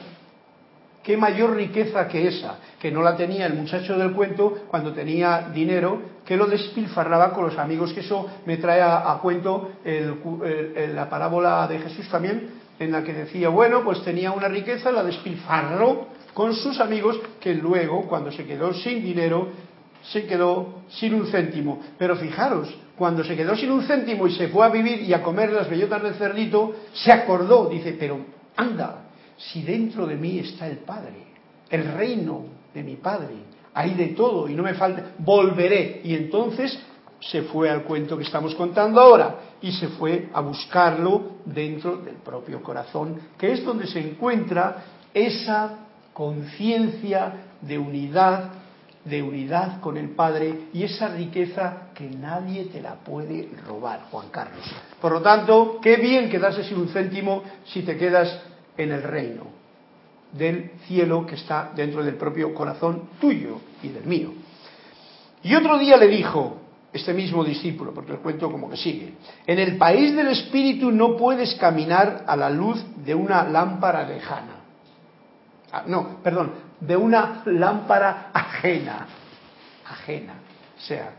[1.02, 5.48] qué mayor riqueza que esa, que no la tenía el muchacho del cuento cuando tenía
[5.54, 11.66] dinero, que lo despilfarraba con los amigos, que eso me trae a, cuento la parábola
[11.66, 16.54] de Jesús también, en la que decía, bueno, pues tenía una riqueza, la despilfarró con
[16.54, 19.48] sus amigos, que luego, cuando se quedó sin dinero,
[20.12, 21.80] se quedó sin un céntimo.
[21.98, 25.22] Pero fijaros, cuando se quedó sin un céntimo y se fue a vivir y a
[25.22, 28.18] comer las bellotas del cerdito, se acordó, dice, pero
[28.56, 31.26] anda, si dentro de mí está el Padre,
[31.70, 32.44] el reino
[32.74, 33.34] de mi Padre,
[33.74, 36.00] hay de todo y no me falta, volveré.
[36.04, 36.78] Y entonces
[37.20, 42.16] se fue al cuento que estamos contando ahora y se fue a buscarlo dentro del
[42.16, 45.78] propio corazón, que es donde se encuentra esa
[46.12, 48.50] conciencia de unidad,
[49.04, 54.28] de unidad con el Padre y esa riqueza que nadie te la puede robar, Juan
[54.30, 54.64] Carlos.
[55.00, 58.42] Por lo tanto, qué bien quedarse sin un céntimo si te quedas
[58.76, 59.58] en el reino
[60.32, 64.32] del cielo que está dentro del propio corazón tuyo y del mío.
[65.42, 66.58] Y otro día le dijo,
[66.92, 69.14] este mismo discípulo, porque el cuento como que sigue.
[69.46, 74.56] En el país del espíritu no puedes caminar a la luz de una lámpara lejana.
[75.70, 79.06] Ah, no, perdón, de una lámpara ajena.
[79.86, 80.34] Ajena.
[80.76, 81.12] O sea,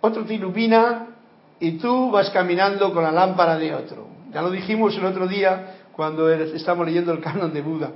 [0.00, 1.06] otro te ilumina
[1.58, 4.08] y tú vas caminando con la lámpara de otro.
[4.32, 7.90] Ya lo dijimos el otro día cuando estamos leyendo el canon de Buda,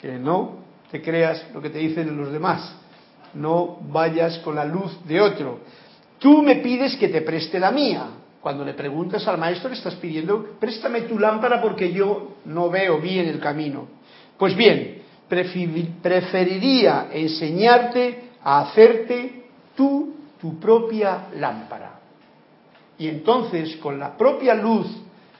[0.00, 2.76] que no te creas lo que te dicen los demás
[3.36, 5.60] no vayas con la luz de otro.
[6.18, 8.06] Tú me pides que te preste la mía.
[8.40, 13.00] Cuando le preguntas al maestro le estás pidiendo, préstame tu lámpara porque yo no veo
[13.00, 13.88] bien el camino.
[14.38, 22.00] Pues bien, preferiría enseñarte a hacerte tú tu propia lámpara.
[22.98, 24.86] Y entonces, con la propia luz,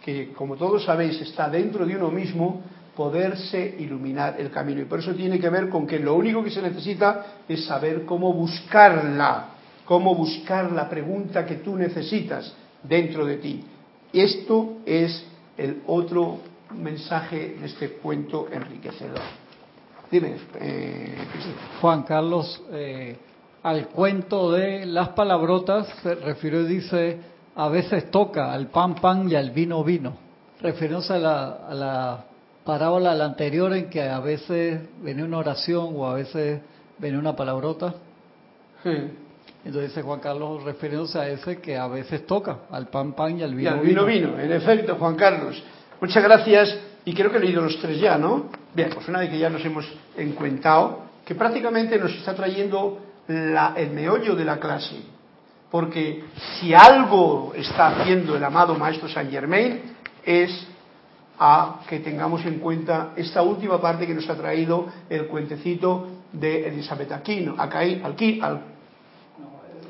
[0.05, 2.63] que como todos sabéis está dentro de uno mismo,
[2.95, 4.81] poderse iluminar el camino.
[4.81, 8.05] Y por eso tiene que ver con que lo único que se necesita es saber
[8.05, 9.49] cómo buscarla,
[9.85, 13.65] cómo buscar la pregunta que tú necesitas dentro de ti.
[14.13, 15.25] Esto es
[15.57, 16.39] el otro
[16.75, 19.46] mensaje de este cuento enriquecedor.
[20.11, 21.15] Dime, eh,
[21.81, 23.17] Juan Carlos, eh,
[23.63, 27.19] al cuento de las palabrotas se refirió y dice,
[27.57, 30.17] a veces toca al pan pan y al vino vino,
[30.61, 32.25] refiriéndose a la
[32.65, 36.61] parábola la anterior en que a veces venía una oración o a veces
[36.99, 37.95] venía una palabrota.
[38.85, 43.43] Entonces dice Juan Carlos refiriéndose a ese que a veces toca, al pan pan y
[43.43, 44.39] al vino y al vino vino.
[44.39, 45.63] En efecto, Juan Carlos.
[46.01, 48.47] Muchas gracias y creo que he leído los tres ya, ¿no?
[48.77, 53.73] Bien, pues una vez que ya nos hemos encuentado, que prácticamente nos está trayendo la,
[53.75, 54.97] el meollo de la clase.
[55.71, 59.81] Porque si algo está haciendo el amado Maestro Saint Germain
[60.23, 60.67] es
[61.39, 66.69] a que tengamos en cuenta esta última parte que nos ha traído el cuentecito de
[66.69, 67.55] Elizabeth Aquino.
[67.57, 68.11] Acá, al, no,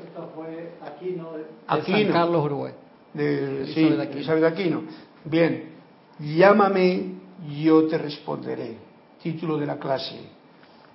[0.05, 2.71] esto fue Aquino de, San Carlos Uruguay.
[3.13, 4.83] De, sí, Elizabeth Aquino.
[5.25, 5.71] Bien,
[6.19, 7.16] llámame,
[7.59, 8.77] yo te responderé.
[9.21, 10.19] Título de la clase.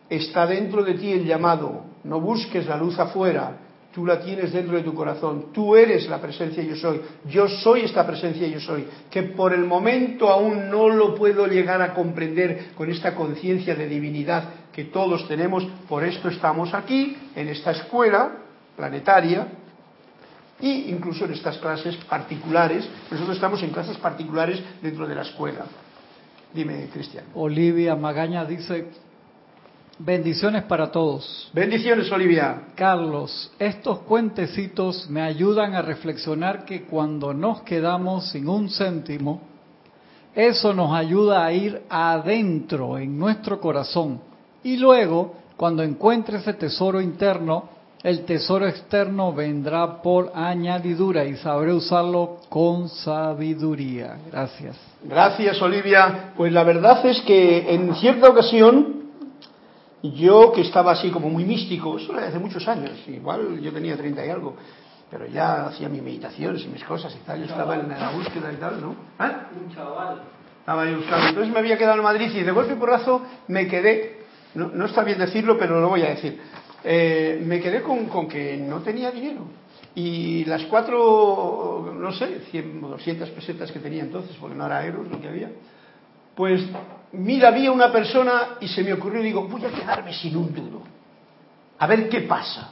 [0.08, 1.84] Está dentro de ti el llamado.
[2.04, 3.58] No busques la luz afuera,
[3.92, 5.52] Tú la tienes dentro de tu corazón.
[5.52, 7.00] Tú eres la presencia yo soy.
[7.28, 8.86] Yo soy esta presencia yo soy.
[9.10, 13.86] Que por el momento aún no lo puedo llegar a comprender con esta conciencia de
[13.86, 15.66] divinidad que todos tenemos.
[15.88, 18.32] Por esto estamos aquí, en esta escuela
[18.76, 19.48] planetaria,
[20.58, 22.88] e incluso en estas clases particulares.
[23.10, 25.66] Nosotros estamos en clases particulares dentro de la escuela.
[26.54, 27.24] Dime, Cristian.
[27.34, 28.86] Olivia Magaña dice,
[29.98, 31.50] Bendiciones para todos.
[31.52, 32.62] Bendiciones, Olivia.
[32.74, 39.42] Carlos, estos cuentecitos me ayudan a reflexionar que cuando nos quedamos sin un céntimo,
[40.34, 44.20] eso nos ayuda a ir adentro en nuestro corazón.
[44.64, 47.68] Y luego, cuando encuentre ese tesoro interno,
[48.02, 54.18] el tesoro externo vendrá por añadidura y sabré usarlo con sabiduría.
[54.30, 54.76] Gracias.
[55.04, 56.32] Gracias, Olivia.
[56.36, 59.02] Pues la verdad es que en cierta ocasión
[60.02, 63.96] yo que estaba así como muy místico, eso era hace muchos años, igual yo tenía
[63.96, 64.56] 30 y algo,
[65.08, 68.52] pero ya hacía mis meditaciones y mis cosas y tal, yo estaba en la búsqueda
[68.52, 68.96] y tal, ¿no?
[69.18, 69.46] ¿Ah?
[69.54, 70.22] Un chaval.
[70.58, 71.28] Estaba ahí buscando.
[71.28, 74.86] Entonces me había quedado en Madrid y de golpe y porrazo me quedé, no, no
[74.86, 76.40] está bien decirlo, pero lo voy a decir,
[76.84, 79.46] eh, me quedé con, que no tenía dinero.
[79.94, 84.84] Y las cuatro, no sé, 100 o 200 pesetas que tenía entonces, porque no era
[84.86, 85.50] euros lo que había,
[86.34, 86.62] pues
[87.12, 90.82] mira, había una persona y se me ocurrió, digo, voy a quedarme sin un duro.
[91.78, 92.70] A ver qué pasa.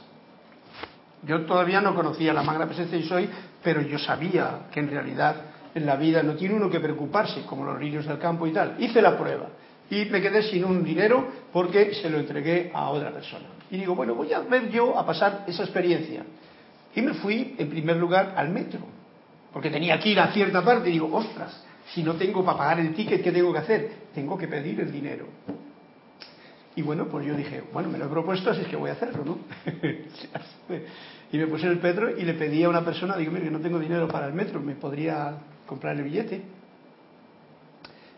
[1.23, 3.29] Yo todavía no conocía la magna presencia y soy,
[3.63, 5.35] pero yo sabía que en realidad
[5.75, 8.75] en la vida no tiene uno que preocuparse, como los niños del campo y tal.
[8.79, 9.49] Hice la prueba
[9.91, 13.45] y me quedé sin un dinero porque se lo entregué a otra persona.
[13.69, 16.23] Y digo, bueno, voy a ver yo a pasar esa experiencia.
[16.95, 18.79] Y me fui, en primer lugar, al metro,
[19.51, 22.79] porque tenía que ir a cierta parte y digo, ostras, si no tengo para pagar
[22.79, 23.91] el ticket, ¿qué tengo que hacer?
[24.15, 25.25] Tengo que pedir el dinero.
[26.73, 28.93] Y bueno, pues yo dije, bueno, me lo he propuesto, así es que voy a
[28.93, 29.39] hacerlo, ¿no?
[31.33, 33.51] y me puse en el metro y le pedí a una persona, digo, mire, que
[33.51, 36.41] no tengo dinero para el metro, ¿me podría comprar el billete?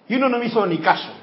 [0.08, 1.23] Y uno no me hizo ni caso.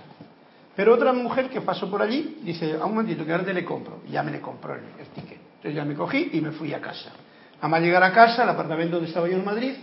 [0.80, 3.66] Pero otra mujer que pasó por allí dice, a un momentito, que ahora te le
[3.66, 4.00] compro.
[4.08, 4.80] Y ya me le compró el,
[5.14, 5.36] ticket.
[5.56, 7.10] Entonces ya me cogí y me fui a casa.
[7.60, 9.74] A más llegar a casa, al apartamento donde estaba yo en Madrid,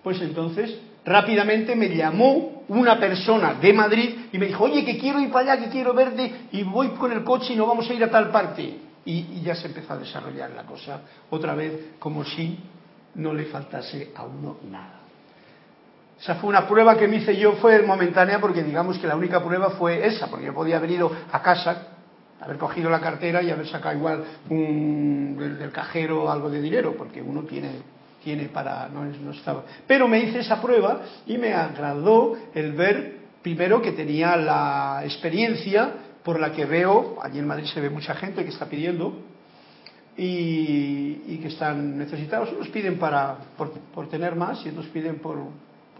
[0.00, 5.18] pues entonces rápidamente me llamó una persona de Madrid y me dijo, oye, que quiero
[5.18, 7.92] ir para allá, que quiero verte y voy con el coche y no vamos a
[7.92, 8.78] ir a tal parte.
[9.04, 12.60] Y ya se empezó a desarrollar la cosa otra vez como si
[13.16, 15.03] no le faltase a uno nada.
[16.24, 19.44] Esa fue una prueba que me hice yo, fue momentánea porque digamos que la única
[19.44, 21.88] prueba fue esa, porque yo podía haber ido a casa,
[22.40, 26.94] haber cogido la cartera y haber sacado igual un, del, del cajero algo de dinero,
[26.96, 27.72] porque uno tiene,
[28.22, 28.88] tiene para...
[28.88, 29.64] No, no estaba.
[29.86, 35.92] Pero me hice esa prueba y me agradó el ver primero que tenía la experiencia
[36.24, 39.12] por la que veo, allí en Madrid se ve mucha gente que está pidiendo
[40.16, 45.18] y, y que están necesitados, unos piden para, por, por tener más y otros piden
[45.18, 45.36] por,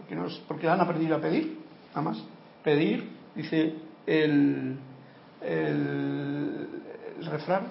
[0.05, 1.57] porque, no, porque han aprendido a pedir,
[1.89, 2.17] nada más.
[2.63, 3.73] Pedir, dice
[4.05, 4.77] el,
[5.41, 6.67] el,
[7.19, 7.63] el refrán,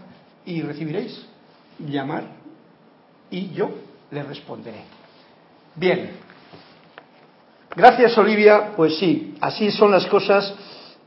[0.44, 1.26] y recibiréis.
[1.78, 2.24] Llamar,
[3.30, 3.70] y yo
[4.10, 4.84] le responderé.
[5.74, 6.10] Bien.
[7.74, 8.72] Gracias, Olivia.
[8.76, 10.54] Pues sí, así son las cosas.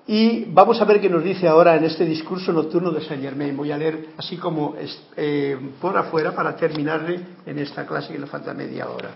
[0.08, 3.56] Y vamos a ver qué nos dice ahora en este discurso nocturno de Saint Germain.
[3.56, 4.76] Voy a leer así como
[5.16, 9.12] eh, por afuera para terminarle en esta clase que nos falta media hora.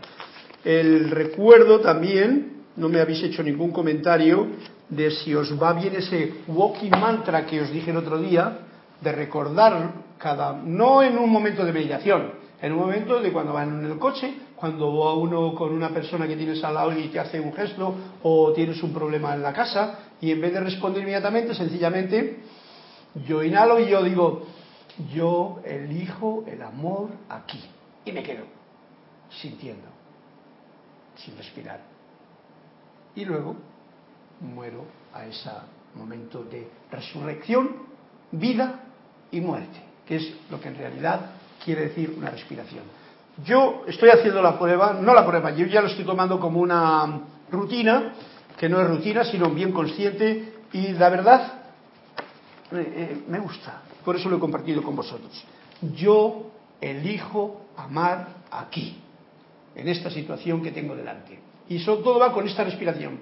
[0.63, 4.47] El recuerdo también, no me habéis hecho ningún comentario,
[4.89, 8.59] de si os va bien ese walking mantra que os dije el otro día,
[9.01, 13.83] de recordar cada, no en un momento de meditación, en un momento de cuando van
[13.83, 17.19] en el coche, cuando va uno con una persona que tienes al lado y te
[17.19, 21.01] hace un gesto o tienes un problema en la casa y en vez de responder
[21.01, 22.41] inmediatamente, sencillamente
[23.25, 24.45] yo inhalo y yo digo,
[25.11, 27.59] yo elijo el amor aquí
[28.05, 28.43] y me quedo
[29.29, 29.87] sintiendo,
[31.15, 31.79] sin respirar.
[33.15, 33.55] Y luego
[34.39, 35.49] muero a ese
[35.95, 37.69] momento de resurrección,
[38.31, 38.79] vida
[39.31, 41.31] y muerte, que es lo que en realidad
[41.63, 42.83] quiere decir una respiración.
[43.43, 47.21] Yo estoy haciendo la prueba, no la prueba, yo ya lo estoy tomando como una
[47.51, 48.13] rutina,
[48.57, 51.53] que no es rutina, sino bien consciente, y la verdad
[52.71, 55.43] eh, eh, me gusta, por eso lo he compartido con vosotros.
[55.95, 59.01] Yo elijo amar aquí,
[59.75, 61.39] en esta situación que tengo delante.
[61.69, 63.19] Y eso todo va con esta respiración.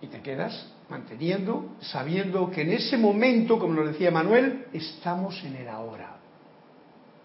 [0.00, 5.56] Y te quedas manteniendo, sabiendo que en ese momento, como nos decía Manuel, estamos en
[5.56, 6.16] el ahora.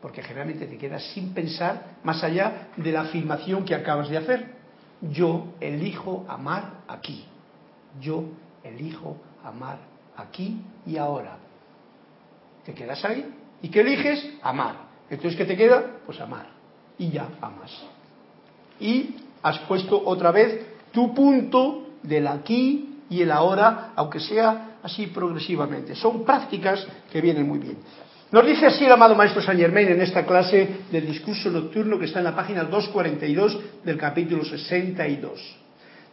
[0.01, 4.55] Porque generalmente te quedas sin pensar más allá de la afirmación que acabas de hacer.
[5.01, 7.25] Yo elijo amar aquí.
[7.99, 8.23] Yo
[8.63, 9.77] elijo amar
[10.17, 11.37] aquí y ahora.
[12.65, 13.31] Te quedas ahí.
[13.61, 14.27] ¿Y qué eliges?
[14.41, 14.90] Amar.
[15.11, 15.97] Entonces, ¿qué te queda?
[16.05, 16.47] Pues amar.
[16.97, 17.71] Y ya amas.
[18.79, 25.07] Y has puesto otra vez tu punto del aquí y el ahora, aunque sea así
[25.07, 25.95] progresivamente.
[25.95, 27.77] Son prácticas que vienen muy bien.
[28.31, 32.05] Nos dice así el amado Maestro Saint Germain en esta clase del discurso nocturno que
[32.05, 35.57] está en la página 242 del capítulo 62.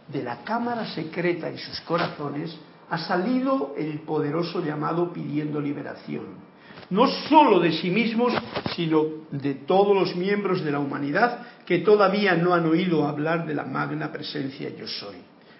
[0.08, 2.56] De la cámara secreta de sus corazones
[2.90, 6.47] ha salido el poderoso llamado pidiendo liberación,
[6.90, 8.32] no sólo de sí mismos,
[8.74, 13.54] sino de todos los miembros de la humanidad que todavía no han oído hablar de
[13.54, 15.16] la magna presencia yo soy.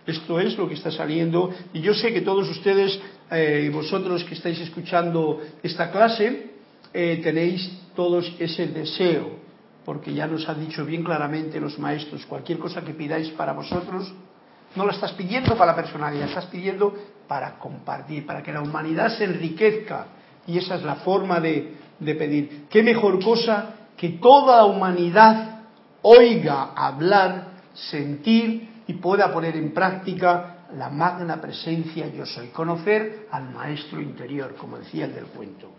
[0.07, 2.99] Esto es lo que está saliendo y yo sé que todos ustedes
[3.31, 6.53] eh, vosotros que estáis escuchando esta clase
[6.95, 9.39] eh, tenéis todos ese deseo,
[9.85, 14.11] porque ya nos han dicho bien claramente los maestros, cualquier cosa que pidáis para vosotros,
[14.77, 16.95] no la estás pidiendo para la personalidad, estás pidiendo
[17.27, 20.07] para compartir, para que la humanidad se enriquezca.
[20.49, 22.67] Y esa es la forma de, pedir.
[22.69, 25.61] ¿Qué mejor cosa que toda la humanidad
[26.03, 33.51] oiga hablar, sentir y pueda poner en práctica la magna presencia yo soy, conocer al
[33.51, 35.71] maestro interior, como decía el del cuento.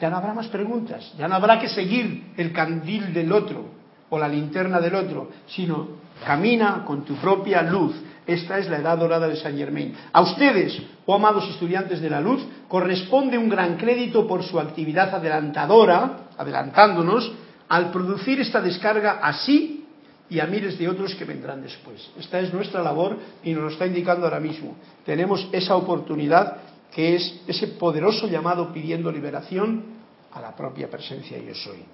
[0.00, 3.64] Ya no habrá más preguntas, ya no habrá que seguir el candil del otro
[4.10, 5.88] o la linterna del otro, sino
[6.24, 7.94] camina con tu propia luz.
[8.26, 9.94] Esta es la edad dorada de Saint Germain.
[10.12, 15.14] A ustedes, oh amados estudiantes de la luz, corresponde un gran crédito por su actividad
[15.14, 17.32] adelantadora, adelantándonos,
[17.68, 19.86] al producir esta descarga así
[20.28, 22.10] y a miles de otros que vendrán después.
[22.18, 24.76] Esta es nuestra labor y nos lo está indicando ahora mismo.
[25.04, 26.58] Tenemos esa oportunidad
[26.94, 29.84] que es ese poderoso llamado pidiendo liberación
[30.32, 31.84] a la propia presencia yo soy.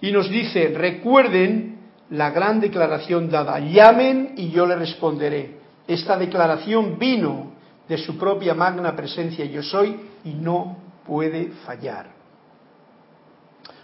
[0.00, 1.78] Y nos dice, recuerden
[2.10, 5.55] la gran declaración dada, llamen y yo le responderé.
[5.86, 7.52] Esta declaración vino
[7.88, 10.76] de su propia magna presencia yo soy y no
[11.06, 12.16] puede fallar.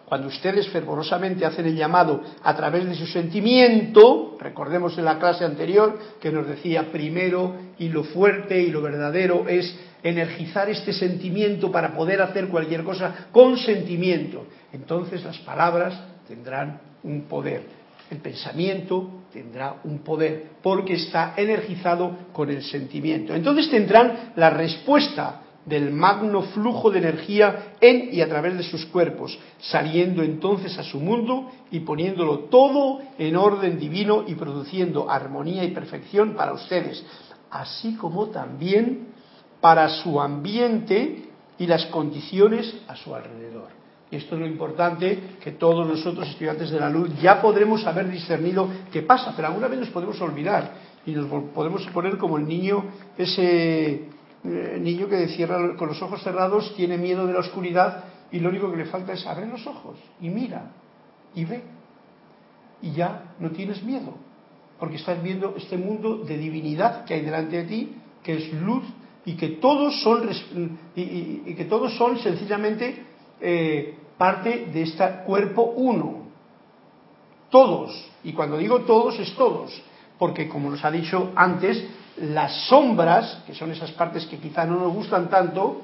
[0.05, 5.45] Cuando ustedes fervorosamente hacen el llamado a través de su sentimiento, recordemos en la clase
[5.45, 11.73] anterior que nos decía primero y lo fuerte y lo verdadero es energizar este sentimiento
[11.73, 14.45] para poder hacer cualquier cosa con sentimiento.
[14.73, 15.99] Entonces las palabras
[16.29, 17.82] tendrán un poder.
[18.11, 23.35] El pensamiento tendrá un poder porque está energizado con el sentimiento.
[23.35, 28.85] Entonces tendrán la respuesta del magno flujo de energía en y a través de sus
[28.87, 35.65] cuerpos, saliendo entonces a su mundo y poniéndolo todo en orden divino y produciendo armonía
[35.65, 37.05] y perfección para ustedes,
[37.51, 39.09] así como también
[39.61, 41.29] para su ambiente
[41.59, 43.82] y las condiciones a su alrededor.
[44.13, 48.11] Y esto es lo importante que todos nosotros, estudiantes de la luz, ya podremos haber
[48.11, 50.75] discernido qué pasa, pero alguna vez nos podemos olvidar
[51.07, 52.85] y nos podemos poner como el niño
[53.17, 54.09] ese
[54.45, 58.51] el niño que cierra con los ojos cerrados tiene miedo de la oscuridad y lo
[58.51, 60.73] único que le falta es abrir los ojos y mira
[61.35, 61.63] y ve.
[62.83, 64.13] Y ya no tienes miedo,
[64.79, 68.85] porque estás viendo este mundo de divinidad que hay delante de ti, que es luz
[69.25, 70.29] y que todos son,
[70.97, 73.07] y, que todos son sencillamente
[73.41, 76.23] eh, parte de este cuerpo uno.
[77.51, 78.11] Todos.
[78.25, 79.83] Y cuando digo todos es todos.
[80.19, 81.85] Porque como nos ha dicho antes,
[82.19, 85.83] las sombras, que son esas partes que quizá no nos gustan tanto,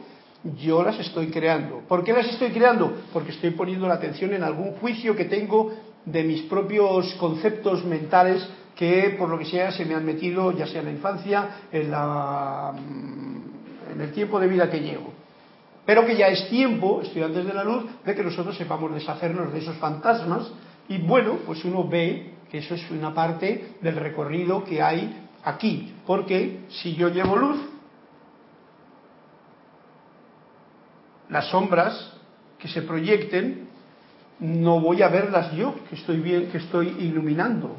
[0.60, 1.82] yo las estoy creando.
[1.88, 2.92] ¿Por qué las estoy creando?
[3.12, 5.72] Porque estoy poniendo la atención en algún juicio que tengo
[6.04, 10.66] de mis propios conceptos mentales que por lo que sea se me han metido, ya
[10.66, 15.12] sea en la infancia, en, la, mm, en el tiempo de vida que llevo.
[15.88, 19.60] Pero que ya es tiempo, estudiantes de la luz, de que nosotros sepamos deshacernos de
[19.60, 20.46] esos fantasmas
[20.86, 25.94] y bueno, pues uno ve que eso es una parte del recorrido que hay aquí,
[26.06, 27.58] porque si yo llevo luz,
[31.30, 32.12] las sombras
[32.58, 33.70] que se proyecten
[34.40, 37.76] no voy a verlas yo, que estoy bien, que estoy iluminando.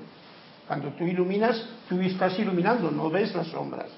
[0.68, 3.91] Cuando tú iluminas, tú estás iluminando, no ves las sombras.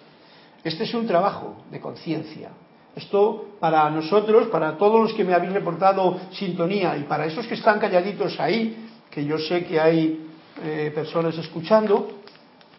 [0.66, 2.50] Este es un trabajo de conciencia.
[2.96, 7.54] Esto para nosotros, para todos los que me habéis reportado sintonía y para esos que
[7.54, 10.28] están calladitos ahí, que yo sé que hay
[10.64, 12.20] eh, personas escuchando,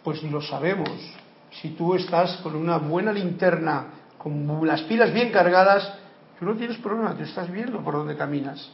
[0.02, 0.90] pues lo sabemos.
[1.50, 3.86] Si tú estás con una buena linterna,
[4.18, 5.94] con las pilas bien cargadas,
[6.38, 8.70] tú no tienes problema, te estás viendo por dónde caminas.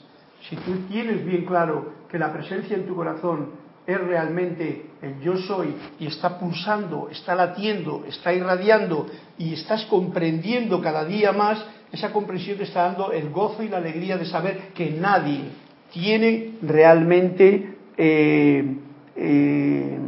[0.49, 3.51] Si tú tienes bien claro que la presencia en tu corazón
[3.87, 9.07] es realmente el yo soy y está pulsando, está latiendo, está irradiando
[9.39, 13.79] y estás comprendiendo cada día más, esa comprensión te está dando el gozo y la
[13.79, 15.45] alegría de saber que nadie
[15.93, 18.77] tiene realmente eh,
[19.17, 19.99] eh,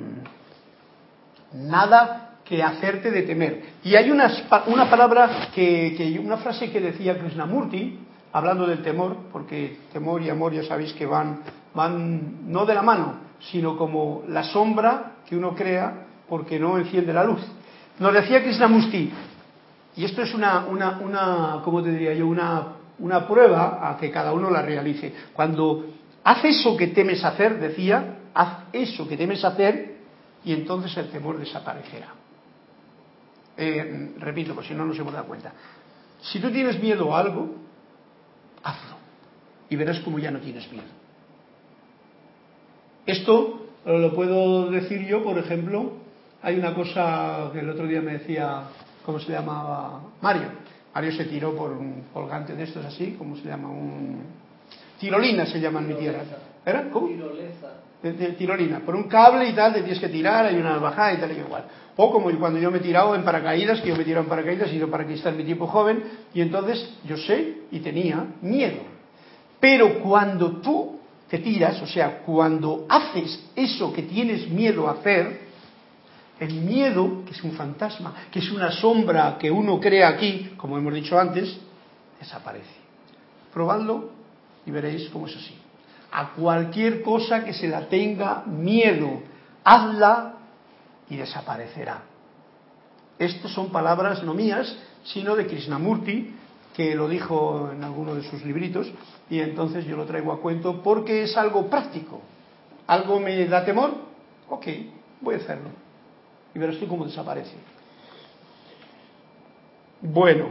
[1.55, 3.63] nada que hacerte de temer.
[3.85, 4.29] Y hay una,
[4.67, 7.99] una palabra, que, una frase que decía Krishnamurti,
[8.33, 11.41] hablando del temor, porque temor y amor ya sabéis que van,
[11.75, 17.13] van no de la mano, sino como la sombra que uno crea porque no enciende
[17.13, 17.41] la luz.
[17.99, 19.13] Nos decía Krishnamurti,
[19.97, 22.27] y esto es una, una, una ¿cómo te diría yo?
[22.27, 25.13] Una, una prueba a que cada uno la realice.
[25.33, 25.87] Cuando
[26.23, 29.97] haz eso que temes hacer, decía, haz eso que temes hacer
[30.45, 32.15] y entonces el temor desaparecerá.
[33.57, 35.53] Eh, repito, por si no nos hemos dado cuenta.
[36.23, 37.57] Si tú tienes miedo a algo,
[38.63, 38.97] hazlo
[39.69, 41.00] y verás como ya no tienes miedo.
[43.11, 45.95] Esto lo puedo decir yo, por ejemplo,
[46.43, 48.63] hay una cosa que el otro día me decía,
[49.05, 50.01] ¿cómo se llamaba?
[50.21, 50.49] Mario.
[50.95, 53.69] Mario se tiró por un colgante de estos así, ¿cómo se llama?
[53.69, 54.23] Un...
[55.01, 56.23] Tirolina se llama en mi tierra.
[56.65, 56.89] ¿Era?
[56.91, 57.09] ¿Cómo?
[58.39, 61.33] tirolina, por un cable y tal, te tienes que tirar, hay una bajada y tal
[61.33, 61.65] y igual.
[61.97, 64.31] O como cuando yo me he tirado en paracaídas, que yo me he tirado en
[64.31, 68.83] paracaídas, y yo paracaidista en mi tiempo joven, y entonces yo sé y tenía miedo.
[69.59, 71.00] Pero cuando tú
[71.31, 75.49] te tiras, o sea, cuando haces eso que tienes miedo a hacer,
[76.41, 80.77] el miedo, que es un fantasma, que es una sombra que uno crea aquí, como
[80.77, 81.57] hemos dicho antes,
[82.19, 82.81] desaparece.
[83.53, 84.11] Probadlo
[84.67, 85.55] y veréis cómo es así
[86.13, 89.23] a cualquier cosa que se la tenga miedo.
[89.65, 90.35] Hazla
[91.09, 92.03] y desaparecerá.
[93.19, 94.75] Estas son palabras no mías,
[95.05, 96.35] sino de Krishnamurti,
[96.81, 98.91] que lo dijo en alguno de sus libritos,
[99.29, 102.23] y entonces yo lo traigo a cuento porque es algo práctico.
[102.87, 103.91] ¿Algo me da temor?
[104.49, 104.67] Ok,
[105.21, 105.69] voy a hacerlo.
[106.55, 107.55] Y verás tú cómo desaparece.
[110.01, 110.47] Bueno,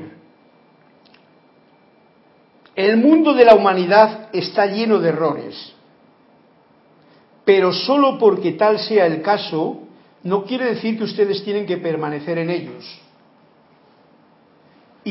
[2.76, 5.74] el mundo de la humanidad está lleno de errores,
[7.44, 9.80] pero solo porque tal sea el caso,
[10.22, 13.02] no quiere decir que ustedes tienen que permanecer en ellos.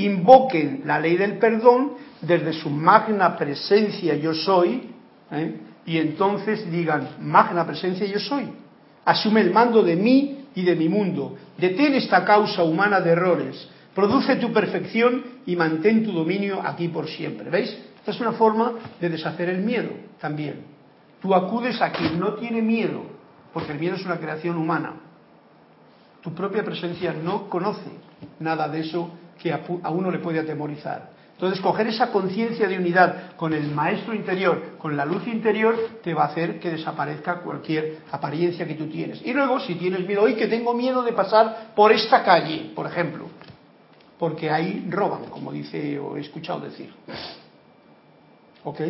[0.04, 4.90] Invoquen la ley del perdón desde su magna presencia yo soy,
[5.30, 5.60] ¿eh?
[5.86, 8.48] y entonces digan, magna presencia yo soy,
[9.04, 13.68] asume el mando de mí y de mi mundo, detén esta causa humana de errores,
[13.94, 17.50] produce tu perfección y mantén tu dominio aquí por siempre.
[17.50, 17.76] ¿Veis?
[17.98, 19.90] Esta es una forma de deshacer el miedo
[20.20, 20.62] también.
[21.20, 23.02] Tú acudes a quien no tiene miedo,
[23.52, 24.94] porque el miedo es una creación humana.
[26.22, 27.90] Tu propia presencia no conoce
[28.40, 29.10] nada de eso
[29.40, 31.18] que a uno le puede atemorizar.
[31.38, 36.12] Entonces, coger esa conciencia de unidad con el maestro interior, con la luz interior, te
[36.12, 39.24] va a hacer que desaparezca cualquier apariencia que tú tienes.
[39.24, 42.86] Y luego, si tienes miedo, hoy que tengo miedo de pasar por esta calle, por
[42.86, 43.26] ejemplo,
[44.18, 46.92] porque ahí roban, como dice o he escuchado decir.
[48.64, 48.80] ¿Ok?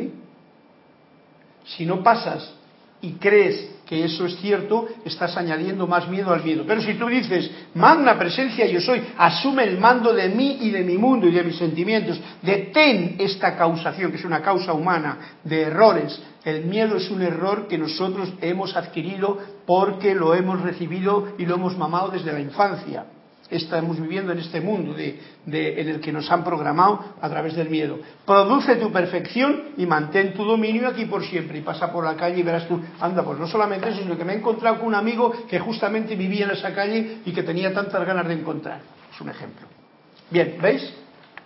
[1.66, 2.57] Si no pasas
[3.01, 6.64] y crees que eso es cierto, estás añadiendo más miedo al miedo.
[6.66, 10.84] Pero si tú dices, magna presencia yo soy, asume el mando de mí y de
[10.84, 15.62] mi mundo y de mis sentimientos, detén esta causación, que es una causa humana, de
[15.62, 16.20] errores.
[16.44, 21.55] El miedo es un error que nosotros hemos adquirido porque lo hemos recibido y lo
[21.55, 23.07] hemos mamado desde la infancia
[23.51, 27.99] estamos viviendo en este mundo en el que nos han programado a través del miedo.
[28.24, 31.59] Produce tu perfección y mantén tu dominio aquí por siempre.
[31.59, 34.24] Y pasa por la calle y verás tú, anda, pues no solamente eso, sino que
[34.24, 37.72] me he encontrado con un amigo que justamente vivía en esa calle y que tenía
[37.72, 38.80] tantas ganas de encontrar.
[39.12, 39.66] Es un ejemplo.
[40.30, 40.92] Bien, ¿veis?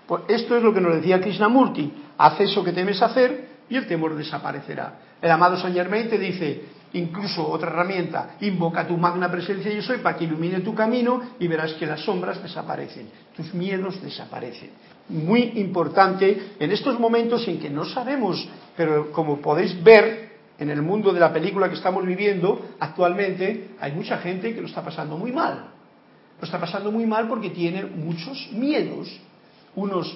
[0.06, 1.92] Pues esto es lo que nos decía Krishnamurti.
[2.18, 4.98] Haz eso que temes hacer y el temor desaparecerá.
[5.20, 6.64] El amado Saint Germain te dice,
[6.94, 11.48] incluso otra herramienta, invoca tu magna presencia yo soy para que ilumine tu camino y
[11.48, 14.70] verás que las sombras desaparecen, tus miedos desaparecen.
[15.08, 20.82] Muy importante en estos momentos en que no sabemos, pero como podéis ver en el
[20.82, 25.16] mundo de la película que estamos viviendo actualmente, hay mucha gente que lo está pasando
[25.16, 25.70] muy mal.
[26.40, 29.08] Lo está pasando muy mal porque tiene muchos miedos,
[29.74, 30.14] unos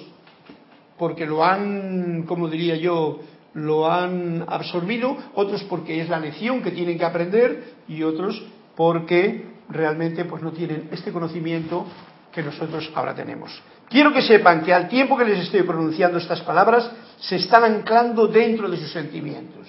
[0.97, 3.19] porque lo han, como diría yo,
[3.53, 8.41] lo han absorbido, otros porque es la lección que tienen que aprender y otros
[8.75, 11.85] porque realmente pues no tienen este conocimiento
[12.31, 13.51] que nosotros ahora tenemos.
[13.89, 18.27] Quiero que sepan que al tiempo que les estoy pronunciando estas palabras, se están anclando
[18.27, 19.67] dentro de sus sentimientos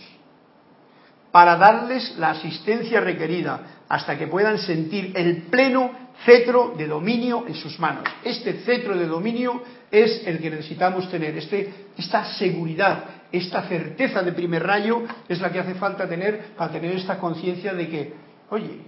[1.30, 5.90] para darles la asistencia requerida hasta que puedan sentir el pleno
[6.24, 8.04] cetro de dominio en sus manos.
[8.24, 14.32] Este cetro de dominio es el que necesitamos tener, este, esta seguridad, esta certeza de
[14.32, 18.14] primer rayo es la que hace falta tener para tener esta conciencia de que,
[18.50, 18.80] oye,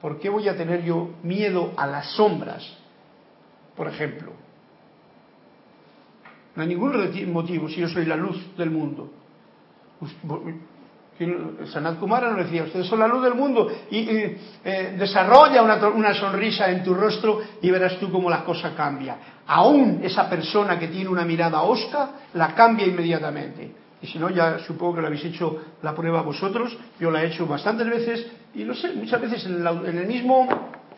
[0.00, 2.64] ¿por qué voy a tener yo miedo a las sombras?
[3.76, 4.32] Por ejemplo.
[6.56, 9.12] No hay ningún motivo si yo soy la luz del mundo.
[11.72, 16.14] Sanat Kumara nos decía, ustedes son la luz del mundo y, eh, desarrolla una, una,
[16.14, 19.18] sonrisa en tu rostro y verás tú cómo la cosa cambia.
[19.48, 23.72] Aún esa persona que tiene una mirada osca la cambia inmediatamente.
[24.02, 27.28] Y si no, ya supongo que lo habéis hecho la prueba vosotros, yo la he
[27.28, 30.46] hecho bastantes veces y lo sé, muchas veces en, el mismo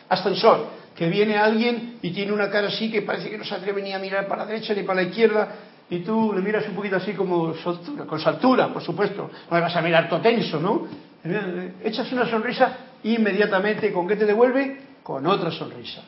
[0.09, 3.95] ascensor, que viene alguien y tiene una cara así que parece que no se atreve
[3.95, 5.49] a mirar para la derecha ni para la izquierda
[5.89, 7.55] y tú le miras un poquito así como
[8.07, 9.31] con saltura, por supuesto.
[9.49, 10.89] No le vas a mirar todo tenso, ¿no?
[11.85, 14.81] Echas una sonrisa inmediatamente, ¿con qué te devuelve?
[15.05, 16.03] Con otra sonrisa.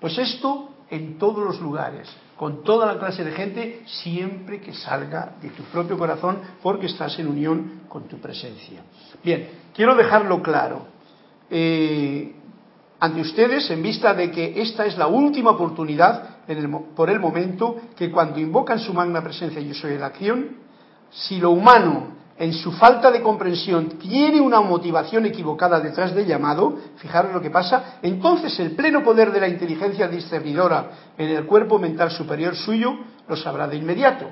[0.00, 5.36] Pues esto en todos los lugares, con toda la clase de gente, siempre que salga
[5.40, 8.82] de tu propio corazón, porque estás en unión con tu presencia.
[9.24, 10.86] Bien, quiero dejarlo claro.
[11.48, 12.34] Eh,
[13.00, 16.44] ante ustedes en vista de que esta es la última oportunidad
[16.94, 20.58] por el momento que cuando invocan su magna presencia yo soy la acción,
[21.10, 26.76] si lo humano en su falta de comprensión tiene una motivación equivocada detrás del llamado,
[26.96, 31.78] fijaros lo que pasa, entonces el pleno poder de la inteligencia discernidora en el cuerpo
[31.78, 34.24] mental superior suyo lo sabrá de inmediato.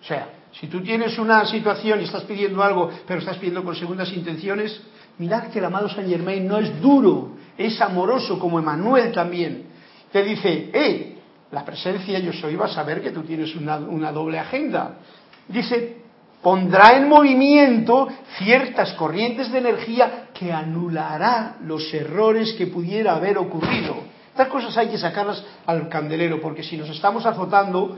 [0.00, 3.76] O sea, si tú tienes una situación y estás pidiendo algo, pero estás pidiendo con
[3.76, 4.80] segundas intenciones,
[5.18, 9.66] mirad que el amado Saint Germain no es duro, es amoroso como Emanuel también.
[10.10, 11.20] Te dice, hey,
[11.50, 15.00] la presencia yo soy va a saber que tú tienes una, una doble agenda.
[15.48, 16.05] Dice,
[16.46, 18.06] pondrá en movimiento
[18.38, 23.96] ciertas corrientes de energía que anulará los errores que pudiera haber ocurrido.
[24.30, 27.96] Estas cosas hay que sacarlas al candelero, porque si nos estamos azotando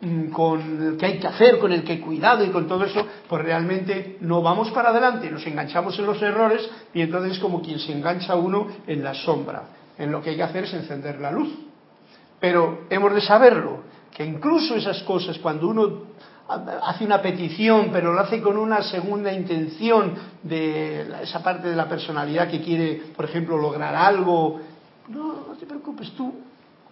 [0.00, 3.04] mm, con el que hay que hacer, con el que cuidado y con todo eso,
[3.28, 7.60] pues realmente no vamos para adelante, nos enganchamos en los errores y entonces es como
[7.60, 9.70] quien se engancha uno en la sombra.
[9.98, 11.52] En lo que hay que hacer es encender la luz.
[12.38, 13.82] Pero hemos de saberlo,
[14.16, 16.02] que incluso esas cosas, cuando uno
[16.48, 21.88] hace una petición, pero lo hace con una segunda intención de esa parte de la
[21.88, 24.60] personalidad que quiere, por ejemplo, lograr algo,
[25.08, 26.34] no, no te preocupes tú,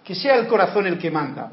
[0.04, 1.52] que sea el corazón el que manda.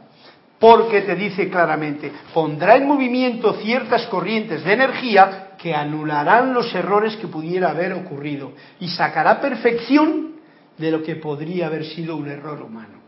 [0.64, 7.18] porque te dice claramente, pondrá en movimiento ciertas corrientes de energía que anularán los errores
[7.18, 10.36] que pudiera haber ocurrido y sacará perfección
[10.78, 13.00] de lo que podría haber sido un error humano.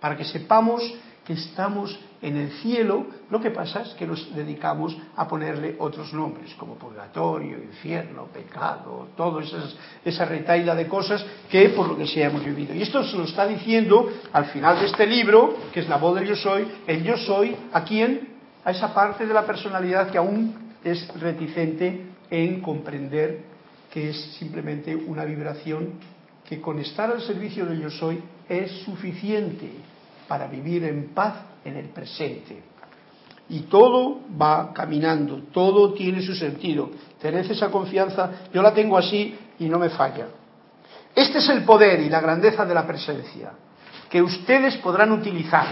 [0.00, 0.82] Para que sepamos
[1.24, 6.12] que estamos en el cielo, lo que pasa es que nos dedicamos a ponerle otros
[6.12, 12.06] nombres, como purgatorio, infierno, pecado, todo esas, esa retaila de cosas que por lo que
[12.06, 12.74] sea hemos vivido.
[12.74, 16.14] Y esto se lo está diciendo al final de este libro, que es la voz
[16.16, 18.28] del yo soy, el yo soy, ¿a quién?
[18.64, 23.52] A esa parte de la personalidad que aún es reticente en comprender
[23.92, 25.94] que es simplemente una vibración
[26.48, 29.70] que con estar al servicio del yo soy es suficiente
[30.32, 32.62] para vivir en paz en el presente.
[33.50, 36.88] Y todo va caminando, todo tiene su sentido.
[37.20, 40.28] Tened esa confianza, yo la tengo así y no me falla.
[41.14, 43.50] Este es el poder y la grandeza de la presencia,
[44.08, 45.66] que ustedes podrán utilizar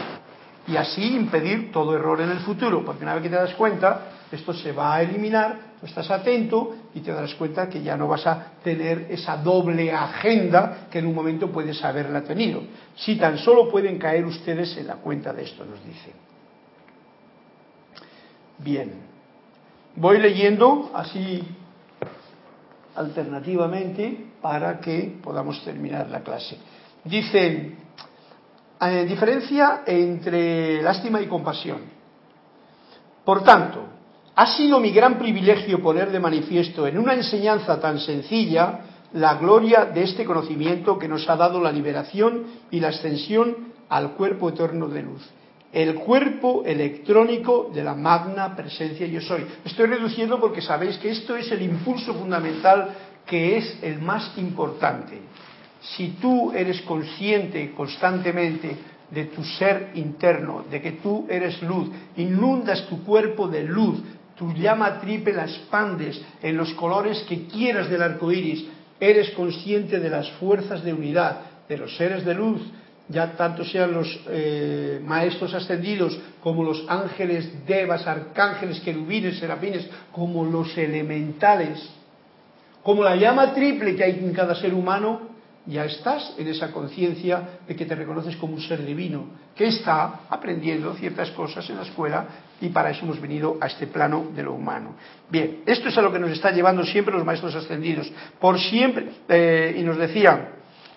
[0.68, 4.08] y así impedir todo error en el futuro, porque una vez que te das cuenta,
[4.30, 8.08] esto se va a eliminar, tú estás atento y te darás cuenta que ya no
[8.08, 12.62] vas a tener esa doble agenda que en un momento puedes haberla tenido.
[12.96, 16.12] Si tan solo pueden caer ustedes en la cuenta de esto, nos dice.
[18.58, 18.92] Bien,
[19.96, 21.42] voy leyendo así
[22.96, 26.58] alternativamente para que podamos terminar la clase.
[27.04, 27.76] Dice,
[28.80, 31.80] eh, diferencia entre lástima y compasión.
[33.24, 33.99] Por tanto,
[34.40, 38.80] ha sido mi gran privilegio poner de manifiesto en una enseñanza tan sencilla
[39.12, 44.12] la gloria de este conocimiento que nos ha dado la liberación y la ascensión al
[44.12, 45.20] cuerpo eterno de luz,
[45.74, 49.44] el cuerpo electrónico de la magna presencia yo soy.
[49.62, 52.94] Estoy reduciendo porque sabéis que esto es el impulso fundamental
[53.26, 55.20] que es el más importante
[55.80, 58.76] si tú eres consciente constantemente
[59.10, 64.00] de tu ser interno, de que tú eres luz, inundas tu cuerpo de luz,
[64.40, 68.64] tu llama triple la expandes en los colores que quieras del arco iris,
[68.98, 72.62] eres consciente de las fuerzas de unidad de los seres de luz,
[73.10, 80.42] ya tanto sean los eh, maestros ascendidos como los ángeles, devas, arcángeles, querubines, serafines, como
[80.42, 81.86] los elementales,
[82.82, 85.20] como la llama triple que hay en cada ser humano,
[85.66, 90.20] ya estás en esa conciencia de que te reconoces como un ser divino, que está
[90.30, 92.26] aprendiendo ciertas cosas en la escuela
[92.60, 94.94] y para eso hemos venido a este plano de lo humano.
[95.28, 98.12] Bien, esto es a lo que nos está llevando siempre los maestros ascendidos.
[98.38, 100.48] Por siempre, eh, y nos decían,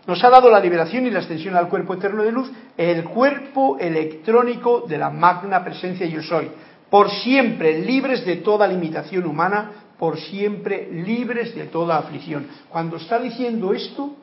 [0.05, 3.77] nos ha dado la liberación y la extensión al cuerpo eterno de luz, el cuerpo
[3.79, 6.49] electrónico de la magna presencia yo soy.
[6.89, 12.47] Por siempre libres de toda limitación humana, por siempre libres de toda aflicción.
[12.69, 14.15] Cuando está diciendo esto,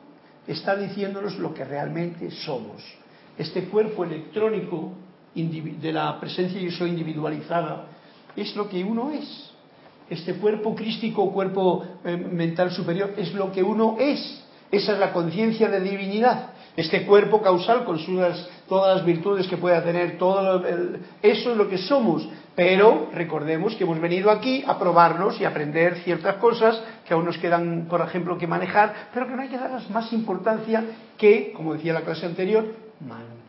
[0.47, 2.83] está diciéndonos lo que realmente somos.
[3.37, 4.93] Este cuerpo electrónico
[5.33, 7.85] de la presencia yo soy individualizada
[8.35, 9.51] es lo que uno es.
[10.09, 14.43] Este cuerpo crístico, cuerpo eh, mental superior, es lo que uno es.
[14.69, 16.51] Esa es la conciencia de divinidad.
[16.75, 17.99] Este cuerpo causal con
[18.67, 20.63] todas las virtudes que pueda tener, todo
[21.21, 22.27] eso es lo que somos.
[22.55, 27.37] Pero recordemos que hemos venido aquí a probarnos y aprender ciertas cosas que aún nos
[27.37, 30.83] quedan, por ejemplo, que manejar, pero que no hay que darles más importancia
[31.17, 32.65] que, como decía la clase anterior,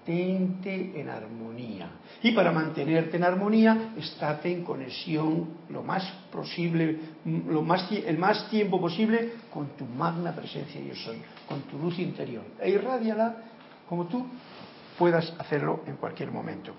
[0.02, 1.90] mantente en armonía.
[2.22, 8.48] Y para mantenerte en armonía, estate en conexión lo más posible, lo más, el más
[8.50, 12.42] tiempo posible con tu magna presencia yo soy, con tu luz interior.
[12.60, 13.36] E irradiala
[13.88, 14.26] como tú
[14.98, 16.74] puedas hacerlo en cualquier momento.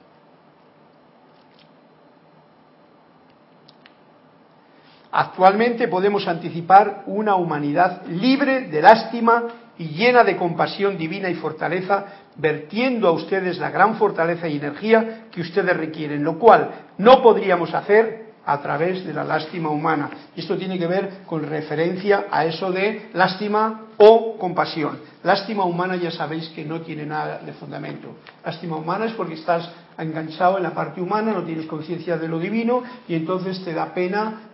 [5.15, 9.43] Actualmente podemos anticipar una humanidad libre de lástima
[9.77, 12.05] y llena de compasión divina y fortaleza,
[12.35, 17.73] vertiendo a ustedes la gran fortaleza y energía que ustedes requieren, lo cual no podríamos
[17.73, 20.09] hacer a través de la lástima humana.
[20.35, 24.99] Esto tiene que ver con referencia a eso de lástima o compasión.
[25.23, 28.09] Lástima humana ya sabéis que no tiene nada de fundamento.
[28.45, 32.39] Lástima humana es porque estás enganchado en la parte humana, no tienes conciencia de lo
[32.39, 34.49] divino y entonces te da pena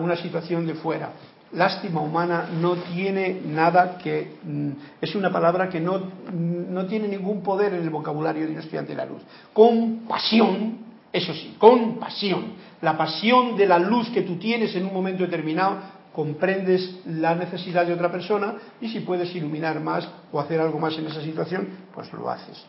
[0.00, 1.10] una situación de fuera.
[1.52, 4.36] Lástima humana no tiene nada que...
[4.42, 6.00] Mm, es una palabra que no,
[6.32, 9.22] no tiene ningún poder en el vocabulario de un estudiante de la luz.
[9.52, 10.78] Compasión,
[11.12, 15.78] eso sí, compasión la pasión de la luz que tú tienes en un momento determinado,
[16.12, 20.98] comprendes la necesidad de otra persona y si puedes iluminar más o hacer algo más
[20.98, 22.62] en esa situación, pues lo haces.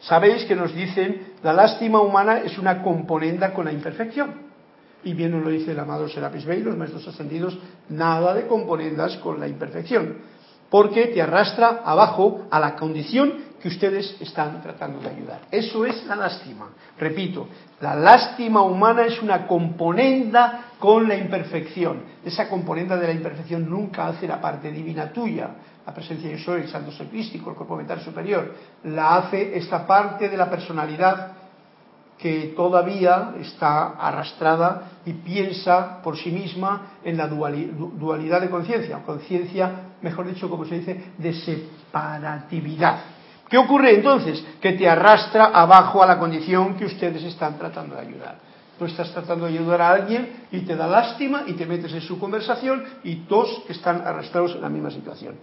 [0.00, 4.43] Sabéis que nos dicen, la lástima humana es una componenda con la imperfección.
[5.04, 7.58] Y bien nos lo dice el amado Serapis Bey, los maestros ascendidos,
[7.90, 10.16] nada de componendas con la imperfección,
[10.70, 15.40] porque te arrastra abajo a la condición que ustedes están tratando de ayudar.
[15.50, 16.68] Eso es la lástima.
[16.98, 17.48] Repito,
[17.80, 22.02] la lástima humana es una componenda con la imperfección.
[22.24, 25.48] Esa componenda de la imperfección nunca hace la parte divina tuya.
[25.86, 28.54] La presencia de soy, el santo soy el cuerpo mental superior.
[28.84, 31.32] La hace esta parte de la personalidad
[32.18, 39.70] que todavía está arrastrada y piensa por sí misma en la dualidad de conciencia, conciencia,
[40.00, 42.98] mejor dicho, como se dice, de separatividad.
[43.48, 44.44] ¿Qué ocurre entonces?
[44.60, 48.38] Que te arrastra abajo a la condición que ustedes están tratando de ayudar.
[48.78, 52.00] Tú estás tratando de ayudar a alguien y te da lástima y te metes en
[52.00, 55.36] su conversación y dos están arrastrados en la misma situación.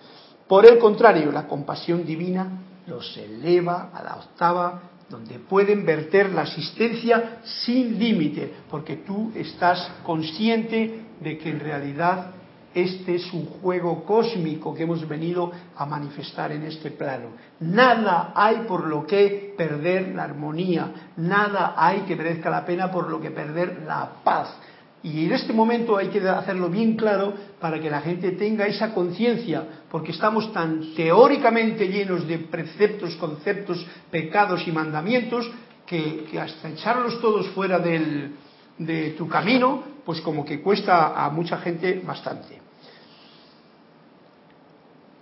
[0.48, 2.50] Por el contrario, la compasión divina
[2.88, 4.82] los eleva a la octava
[5.12, 12.32] donde pueden verter la asistencia sin límite, porque tú estás consciente de que en realidad
[12.74, 17.32] este es un juego cósmico que hemos venido a manifestar en este plano.
[17.60, 23.10] Nada hay por lo que perder la armonía, nada hay que merezca la pena por
[23.10, 24.56] lo que perder la paz.
[25.04, 28.94] Y en este momento hay que hacerlo bien claro para que la gente tenga esa
[28.94, 35.50] conciencia, porque estamos tan teóricamente llenos de preceptos, conceptos, pecados y mandamientos,
[35.88, 42.02] que, hasta echarlos todos fuera de tu camino, pues como que cuesta a mucha gente
[42.06, 42.62] bastante.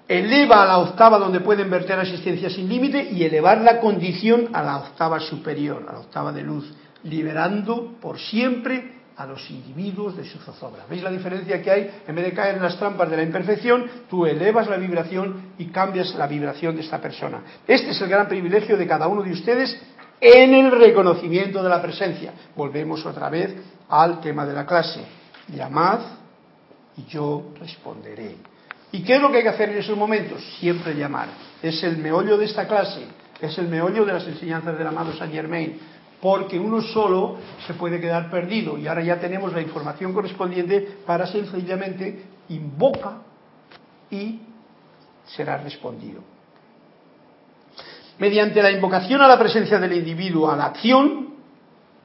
[0.09, 4.63] Eleva a la octava donde pueden verter asistencia sin límite y elevar la condición a
[4.63, 6.73] la octava superior, a la octava de luz,
[7.03, 10.85] liberando por siempre a los individuos de su zozobra.
[10.89, 11.91] ¿Veis la diferencia que hay?
[12.07, 15.65] En vez de caer en las trampas de la imperfección, tú elevas la vibración y
[15.65, 17.41] cambias la vibración de esta persona.
[17.67, 19.77] Este es el gran privilegio de cada uno de ustedes
[20.21, 22.31] en el reconocimiento de la presencia.
[22.55, 23.57] Volvemos otra vez
[23.89, 25.01] al tema de la clase.
[25.49, 25.99] Llamad
[26.95, 28.37] y yo responderé.
[28.93, 30.41] ¿Y qué es lo que hay que hacer en esos momentos?
[30.61, 31.27] Siempre llamar.
[31.61, 33.01] Es el meollo de esta clase,
[33.41, 35.77] es el meollo de las enseñanzas del amado Saint Germain
[36.21, 41.25] porque uno solo se puede quedar perdido y ahora ya tenemos la información correspondiente para
[41.27, 43.21] sencillamente invoca
[44.11, 44.39] y
[45.25, 46.21] será respondido.
[48.17, 51.35] Mediante la invocación a la presencia del individuo, a la acción,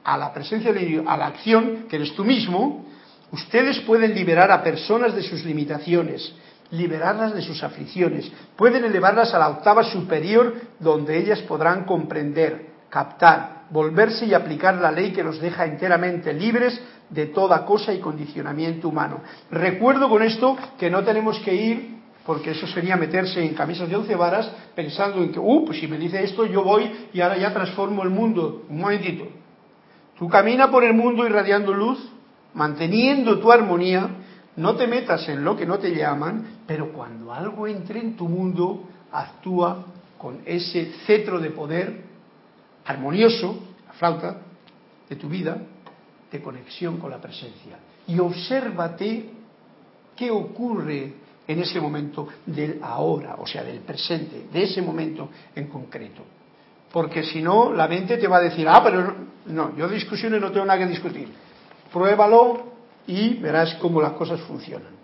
[0.03, 2.85] a la presencia del individuo, a la acción, que eres tú mismo,
[3.31, 6.33] ustedes pueden liberar a personas de sus limitaciones,
[6.71, 13.54] liberarlas de sus aflicciones, pueden elevarlas a la octava superior donde ellas podrán comprender, captar,
[13.69, 18.89] volverse y aplicar la ley que nos deja enteramente libres de toda cosa y condicionamiento
[18.89, 19.21] humano.
[19.51, 21.95] Recuerdo con esto que no tenemos que ir,
[22.25, 25.87] porque eso sería meterse en camisas de once varas, pensando en que, uh, pues si
[25.87, 28.63] me dice esto, yo voy y ahora ya transformo el mundo.
[28.69, 29.27] Un momentito.
[30.17, 31.99] Tú camina por el mundo irradiando luz,
[32.53, 34.09] manteniendo tu armonía,
[34.55, 38.27] no te metas en lo que no te llaman, pero cuando algo entre en tu
[38.27, 39.85] mundo, actúa
[40.17, 42.14] con ese cetro de poder
[42.85, 44.37] armonioso, la flauta
[45.09, 45.57] de tu vida,
[46.31, 47.77] de conexión con la presencia.
[48.07, 49.29] Y obsérvate
[50.15, 51.13] qué ocurre
[51.47, 56.23] en ese momento del ahora, o sea, del presente, de ese momento en concreto.
[56.91, 59.13] Porque si no, la mente te va a decir, ah, pero
[59.47, 61.29] no, yo discusiones no tengo nada que discutir.
[61.91, 62.73] Pruébalo
[63.07, 64.94] y verás cómo las cosas funcionan.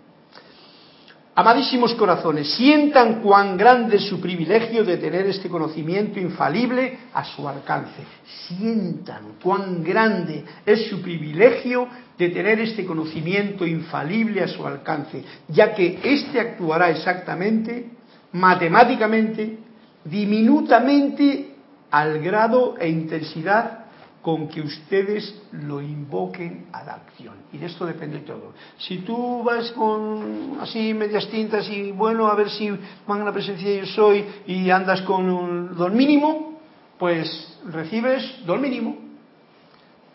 [1.34, 7.48] Amadísimos corazones, sientan cuán grande es su privilegio de tener este conocimiento infalible a su
[7.48, 8.02] alcance.
[8.46, 15.74] Sientan cuán grande es su privilegio de tener este conocimiento infalible a su alcance, ya
[15.74, 17.88] que éste actuará exactamente,
[18.32, 19.56] matemáticamente,
[20.04, 21.54] diminutamente,
[21.90, 23.81] al grado e intensidad
[24.22, 27.34] con que ustedes lo invoquen a la acción.
[27.52, 28.54] Y de esto depende todo.
[28.78, 32.70] Si tú vas con así medias tintas y bueno, a ver si
[33.06, 36.60] van a la presencia de yo soy y andas con un don mínimo,
[36.98, 38.96] pues recibes don mínimo.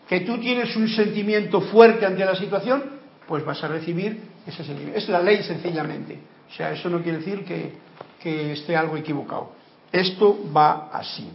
[0.08, 2.82] Que tú tienes un sentimiento fuerte ante la situación,
[3.26, 4.98] pues vas a recibir ese sentimiento.
[4.98, 6.18] Es la ley sencillamente.
[6.50, 7.74] O sea, eso no quiere decir que,
[8.22, 9.52] que esté algo equivocado.
[9.92, 11.30] Esto va así.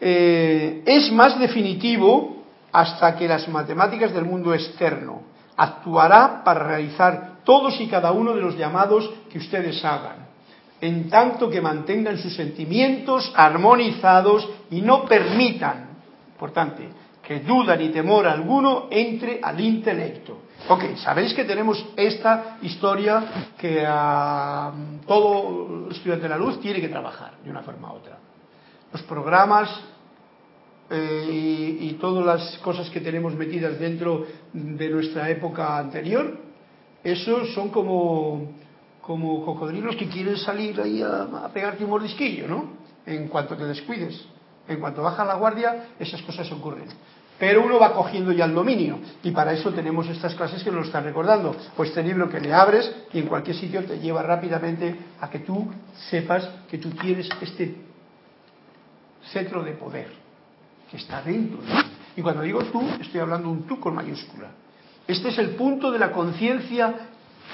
[0.00, 2.40] Eh, es más definitivo
[2.72, 5.22] hasta que las matemáticas del mundo externo
[5.56, 10.28] actuará para realizar todos y cada uno de los llamados que ustedes hagan,
[10.80, 15.90] en tanto que mantengan sus sentimientos armonizados y no permitan,
[16.32, 16.88] importante,
[17.22, 20.38] que duda ni temor alguno entre al intelecto.
[20.68, 24.72] Ok, sabéis que tenemos esta historia que a
[25.06, 28.19] todo estudiante de la luz tiene que trabajar de una forma u otra
[28.92, 29.68] los programas
[30.90, 36.36] eh, y, todas las cosas que tenemos metidas dentro de nuestra época anterior,
[37.04, 38.58] esos son como
[39.00, 42.70] como cocodrilos que quieren salir ahí a, a pegarte un mordisquillo, ¿no?
[43.06, 44.24] En cuanto te descuides.
[44.68, 46.84] En cuanto baja la guardia, esas cosas ocurren.
[47.40, 50.80] Pero uno va cogiendo ya el dominio y para eso tenemos estas clases que nos
[50.80, 51.56] lo están recordando.
[51.74, 55.38] Pues este libro que le abres y en cualquier sitio te lleva rápidamente a que
[55.38, 55.66] tú
[56.10, 57.89] sepas que tú tienes este
[59.32, 60.08] centro de poder
[60.90, 61.58] que está dentro.
[62.16, 64.48] Y cuando digo tú, estoy hablando un tú con mayúscula.
[65.06, 66.94] Este es el punto de la conciencia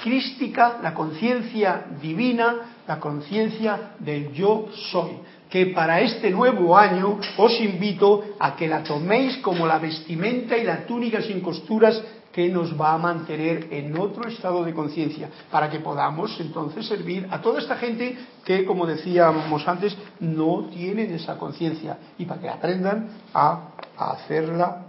[0.03, 2.55] crística, la conciencia divina,
[2.87, 8.83] la conciencia del yo soy que para este nuevo año os invito a que la
[8.83, 12.01] toméis como la vestimenta y la túnica sin costuras
[12.37, 17.27] que nos va a mantener en otro estado de conciencia, para que podamos entonces servir
[17.31, 18.15] a toda esta gente
[18.45, 24.85] que, como decíamos antes, no tienen esa conciencia y para que aprendan a, hacerla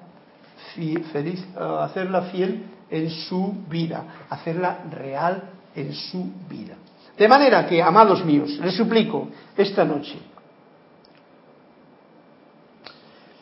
[1.11, 5.45] feliz, a hacerla fiel en su vida, hacerla real
[5.75, 6.75] en su vida.
[7.17, 9.27] De manera que, amados míos, les suplico
[9.57, 10.19] esta noche,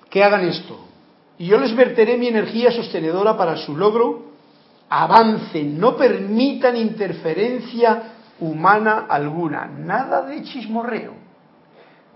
[0.09, 0.86] que hagan esto.
[1.39, 4.27] Y yo les verteré mi energía sostenedora para su logro.
[4.89, 11.27] Avancen, no permitan interferencia humana alguna, nada de chismorreo.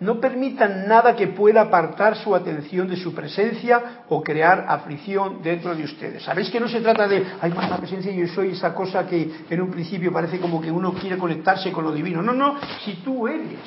[0.01, 5.75] No permitan nada que pueda apartar su atención de su presencia o crear aflicción dentro
[5.75, 6.23] de ustedes.
[6.23, 9.31] Sabéis que no se trata de, ay, más la presencia, yo soy esa cosa que
[9.51, 12.23] en un principio parece como que uno quiere conectarse con lo divino.
[12.23, 13.59] No, no, si tú eres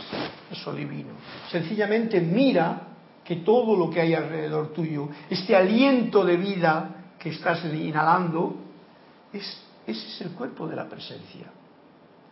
[0.52, 1.10] eso divino.
[1.52, 2.93] Sencillamente mira
[3.24, 8.56] que todo lo que hay alrededor tuyo, este aliento de vida que estás inhalando,
[9.32, 11.48] es, ese es el cuerpo de la presencia.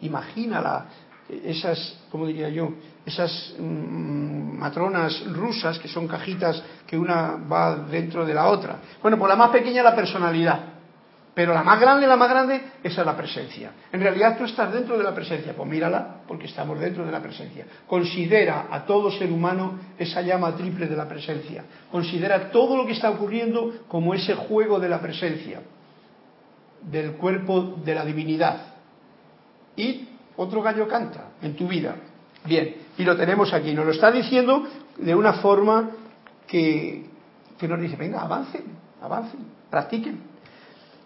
[0.02, 0.88] Imagínala,
[1.30, 2.74] esas, como diría yo,
[3.06, 8.80] esas mm, matronas rusas que son cajitas que una va dentro de la otra.
[9.02, 10.71] Bueno, pues la más pequeña la personalidad.
[11.34, 13.72] Pero la más grande, la más grande, esa es la presencia.
[13.92, 17.22] En realidad tú estás dentro de la presencia, pues mírala, porque estamos dentro de la
[17.22, 17.66] presencia.
[17.88, 21.64] Considera a todo ser humano esa llama triple de la presencia.
[21.90, 25.62] Considera todo lo que está ocurriendo como ese juego de la presencia,
[26.82, 28.58] del cuerpo de la divinidad.
[29.78, 31.96] Y otro gallo canta en tu vida.
[32.44, 33.74] Bien, y lo tenemos aquí.
[33.74, 34.68] Nos lo está diciendo
[34.98, 35.92] de una forma
[36.46, 37.06] que,
[37.58, 38.64] que nos dice, venga, avancen,
[39.02, 40.31] avancen, practiquen.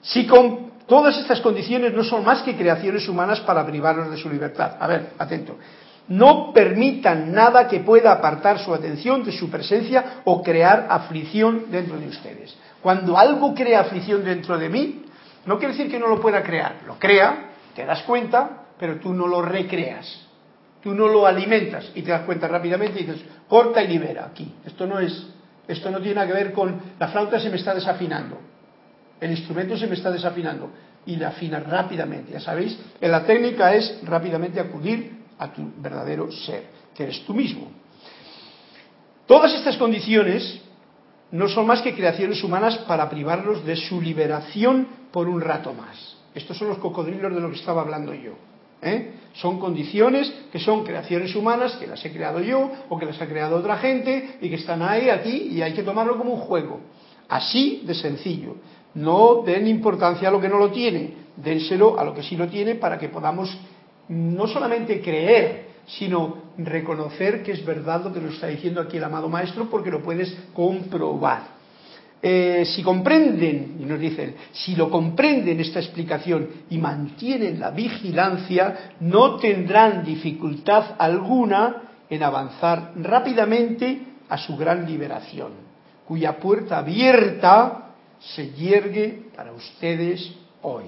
[0.05, 4.29] Si con todas estas condiciones no son más que creaciones humanas para privarnos de su
[4.29, 4.77] libertad.
[4.79, 5.57] A ver, atento.
[6.07, 11.97] No permitan nada que pueda apartar su atención de su presencia o crear aflicción dentro
[11.97, 12.55] de ustedes.
[12.83, 15.05] Cuando algo crea aflicción dentro de mí,
[15.47, 16.81] no quiere decir que no lo pueda crear.
[16.85, 20.21] Lo crea, te das cuenta, pero tú no lo recreas.
[20.83, 24.53] Tú no lo alimentas y te das cuenta rápidamente y dices, corta y libera aquí.
[24.63, 25.25] Esto no es,
[25.67, 28.37] esto no tiene nada que ver con la flauta se me está desafinando
[29.19, 30.69] el instrumento se me está desafinando
[31.05, 32.33] y le afina rápidamente.
[32.33, 36.63] Ya sabéis, la técnica es rápidamente acudir a tu verdadero ser,
[36.95, 37.71] que eres tú mismo.
[39.27, 40.61] Todas estas condiciones
[41.31, 46.17] no son más que creaciones humanas para privarlos de su liberación por un rato más.
[46.33, 48.33] Estos son los cocodrilos de lo que estaba hablando yo.
[48.81, 49.13] ¿eh?
[49.33, 53.27] Son condiciones que son creaciones humanas, que las he creado yo o que las ha
[53.27, 56.81] creado otra gente y que están ahí, aquí, y hay que tomarlo como un juego.
[57.27, 58.57] Así de sencillo.
[58.95, 62.47] No den importancia a lo que no lo tiene, dénselo a lo que sí lo
[62.47, 63.55] tiene para que podamos
[64.07, 69.03] no solamente creer, sino reconocer que es verdad lo que nos está diciendo aquí el
[69.03, 71.55] amado Maestro porque lo puedes comprobar.
[72.21, 78.93] Eh, si comprenden, y nos dicen, si lo comprenden esta explicación y mantienen la vigilancia,
[79.01, 85.51] no tendrán dificultad alguna en avanzar rápidamente a su gran liberación,
[86.07, 87.84] cuya puerta abierta
[88.33, 90.85] se yergue para ustedes hoy.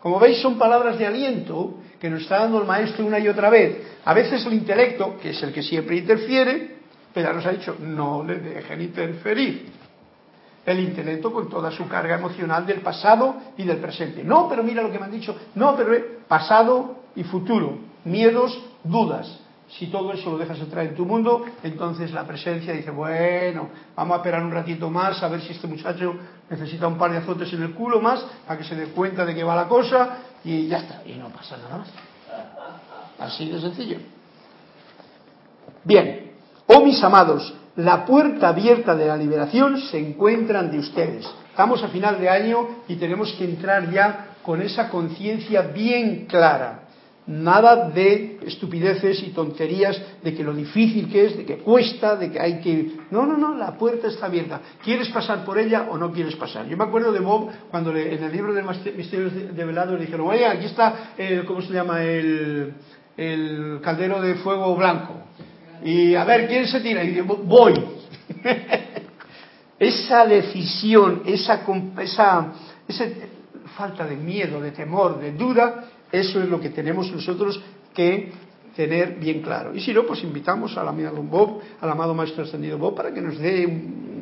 [0.00, 3.50] Como veis, son palabras de aliento que nos está dando el maestro una y otra
[3.50, 3.98] vez.
[4.04, 6.76] A veces el intelecto, que es el que siempre interfiere,
[7.12, 9.66] pero nos ha dicho, no le dejen interferir.
[10.64, 14.22] El intelecto con toda su carga emocional del pasado y del presente.
[14.22, 15.36] No, pero mira lo que me han dicho.
[15.54, 15.92] No, pero
[16.28, 17.78] pasado y futuro.
[18.04, 19.40] Miedos, dudas.
[19.68, 24.14] Si todo eso lo dejas entrar en tu mundo, entonces la presencia dice, bueno, vamos
[24.14, 26.14] a esperar un ratito más a ver si este muchacho
[26.48, 29.34] necesita un par de azotes en el culo más para que se dé cuenta de
[29.34, 31.02] que va la cosa y ya está.
[31.04, 31.88] Y no pasa nada más.
[33.18, 33.98] Así de sencillo.
[35.82, 36.32] Bien,
[36.68, 41.28] oh mis amados, la puerta abierta de la liberación se encuentra ante ustedes.
[41.50, 46.85] Estamos a final de año y tenemos que entrar ya con esa conciencia bien clara
[47.26, 52.30] Nada de estupideces y tonterías de que lo difícil que es, de que cuesta, de
[52.30, 52.92] que hay que...
[53.10, 54.60] No, no, no, la puerta está abierta.
[54.84, 56.66] ¿Quieres pasar por ella o no quieres pasar?
[56.68, 60.28] Yo me acuerdo de Bob cuando en el libro de Misterios de Velado le dijeron,
[60.28, 62.04] oye, aquí está, el, ¿cómo se llama?
[62.04, 62.74] El,
[63.16, 65.14] el caldero de fuego blanco.
[65.84, 67.02] Y a ver, ¿quién se tira?
[67.02, 67.74] Y dice, voy.
[69.78, 71.62] esa decisión, esa,
[72.00, 72.52] esa,
[72.88, 73.04] esa
[73.76, 77.60] falta de miedo, de temor, de duda, eso es lo que tenemos nosotros
[77.94, 78.32] que
[78.76, 79.74] tener bien claro.
[79.74, 83.22] Y si no, pues invitamos al amado Bob, al amado Maestro Ascendido Bob, para que
[83.22, 83.66] nos dé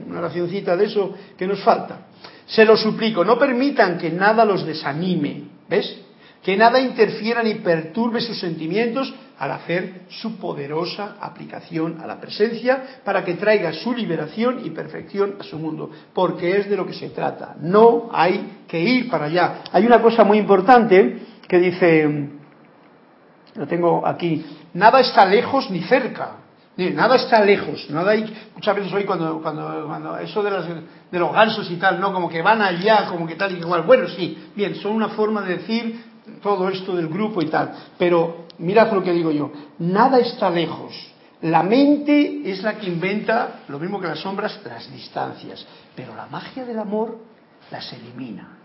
[0.09, 2.07] una oracióncita de eso que nos falta.
[2.47, 6.01] Se lo suplico, no permitan que nada los desanime, ¿ves?
[6.43, 13.01] Que nada interfiera ni perturbe sus sentimientos al hacer su poderosa aplicación a la presencia
[13.03, 16.93] para que traiga su liberación y perfección a su mundo, porque es de lo que
[16.93, 17.57] se trata.
[17.61, 19.63] No hay que ir para allá.
[19.73, 21.19] Hay una cosa muy importante
[21.55, 22.29] que dice,
[23.55, 24.45] lo tengo aquí,
[24.75, 26.39] nada está lejos ni cerca.
[26.77, 31.33] Nada está lejos, nada hay, muchas veces hoy cuando, cuando, cuando eso de, de los
[31.33, 32.13] gansos y tal, ¿no?
[32.13, 33.83] Como que van allá, como que tal y igual.
[33.83, 36.05] Bueno, sí, bien, son una forma de decir
[36.43, 40.93] todo esto del grupo y tal, pero mirad lo que digo yo, nada está lejos.
[41.43, 46.27] La mente es la que inventa, lo mismo que las sombras, las distancias, pero la
[46.27, 47.19] magia del amor
[47.71, 48.59] las elimina.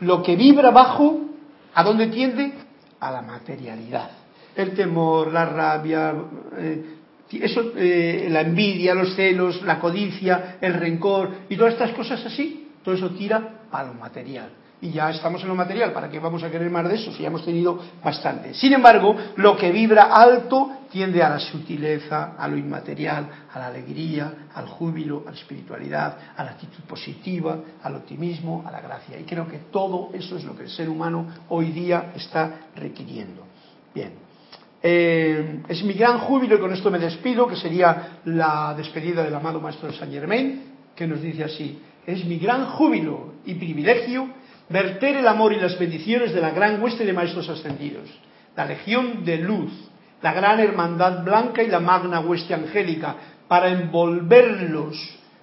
[0.00, 1.31] Lo que vibra bajo
[1.74, 2.52] ¿A dónde tiende?
[3.00, 4.10] A la materialidad.
[4.54, 6.14] El temor, la rabia,
[6.56, 6.96] eh,
[7.30, 12.68] eso, eh, la envidia, los celos, la codicia, el rencor y todas estas cosas así,
[12.84, 16.42] todo eso tira a lo material y ya estamos en lo material, ¿para qué vamos
[16.42, 18.52] a querer más de eso si ya hemos tenido bastante?
[18.52, 23.68] Sin embargo, lo que vibra alto tiende a la sutileza, a lo inmaterial, a la
[23.68, 29.20] alegría, al júbilo, a la espiritualidad, a la actitud positiva, al optimismo, a la gracia.
[29.20, 33.46] Y creo que todo eso es lo que el ser humano hoy día está requiriendo.
[33.94, 34.14] Bien.
[34.82, 39.34] Eh, es mi gran júbilo, y con esto me despido, que sería la despedida del
[39.36, 44.41] amado Maestro de Saint Germain, que nos dice así, es mi gran júbilo y privilegio
[44.72, 48.08] verter el amor y las bendiciones de la gran hueste de maestros ascendidos,
[48.56, 49.70] la legión de luz,
[50.22, 53.16] la gran hermandad blanca y la magna hueste angélica,
[53.48, 54.96] para envolverlos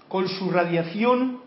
[0.07, 1.41] con su radiación,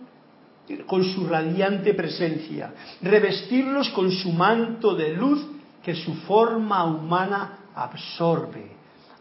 [0.86, 2.72] con su radiante presencia,
[3.02, 5.44] revestirlos con su manto de luz
[5.82, 8.70] que su forma humana absorbe,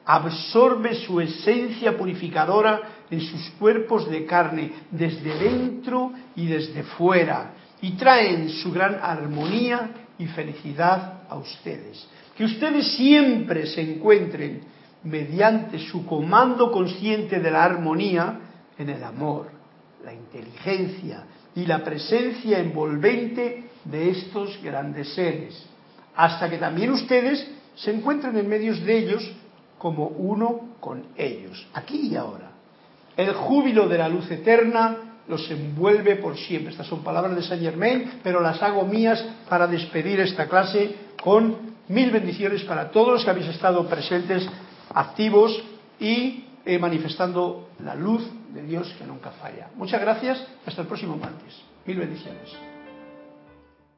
[0.06, 7.92] absorbe su esencia purificadora en sus cuerpos de carne, desde dentro y desde fuera, y
[7.92, 12.08] traen su gran armonía y felicidad a ustedes.
[12.38, 14.62] Que ustedes siempre se encuentren
[15.04, 18.40] mediante su comando consciente de la armonía
[18.78, 19.50] en el amor,
[20.06, 21.26] la inteligencia
[21.56, 25.66] y la presencia envolvente de estos grandes seres,
[26.16, 29.32] hasta que también ustedes se encuentren en medio de ellos
[29.78, 32.52] como uno con ellos, aquí y ahora.
[33.18, 36.72] El júbilo de la luz eterna los envuelve por siempre.
[36.72, 41.72] Estas son palabras de Saint Germain, pero las hago mías para despedir esta clase con
[41.88, 44.48] mil bendiciones para todos los que habéis estado presentes,
[44.94, 45.64] activos
[46.00, 49.70] y eh, manifestando la luz de Dios que nunca falla.
[49.76, 50.46] Muchas gracias.
[50.66, 51.62] Hasta el próximo martes.
[51.86, 52.71] Mil bendiciones.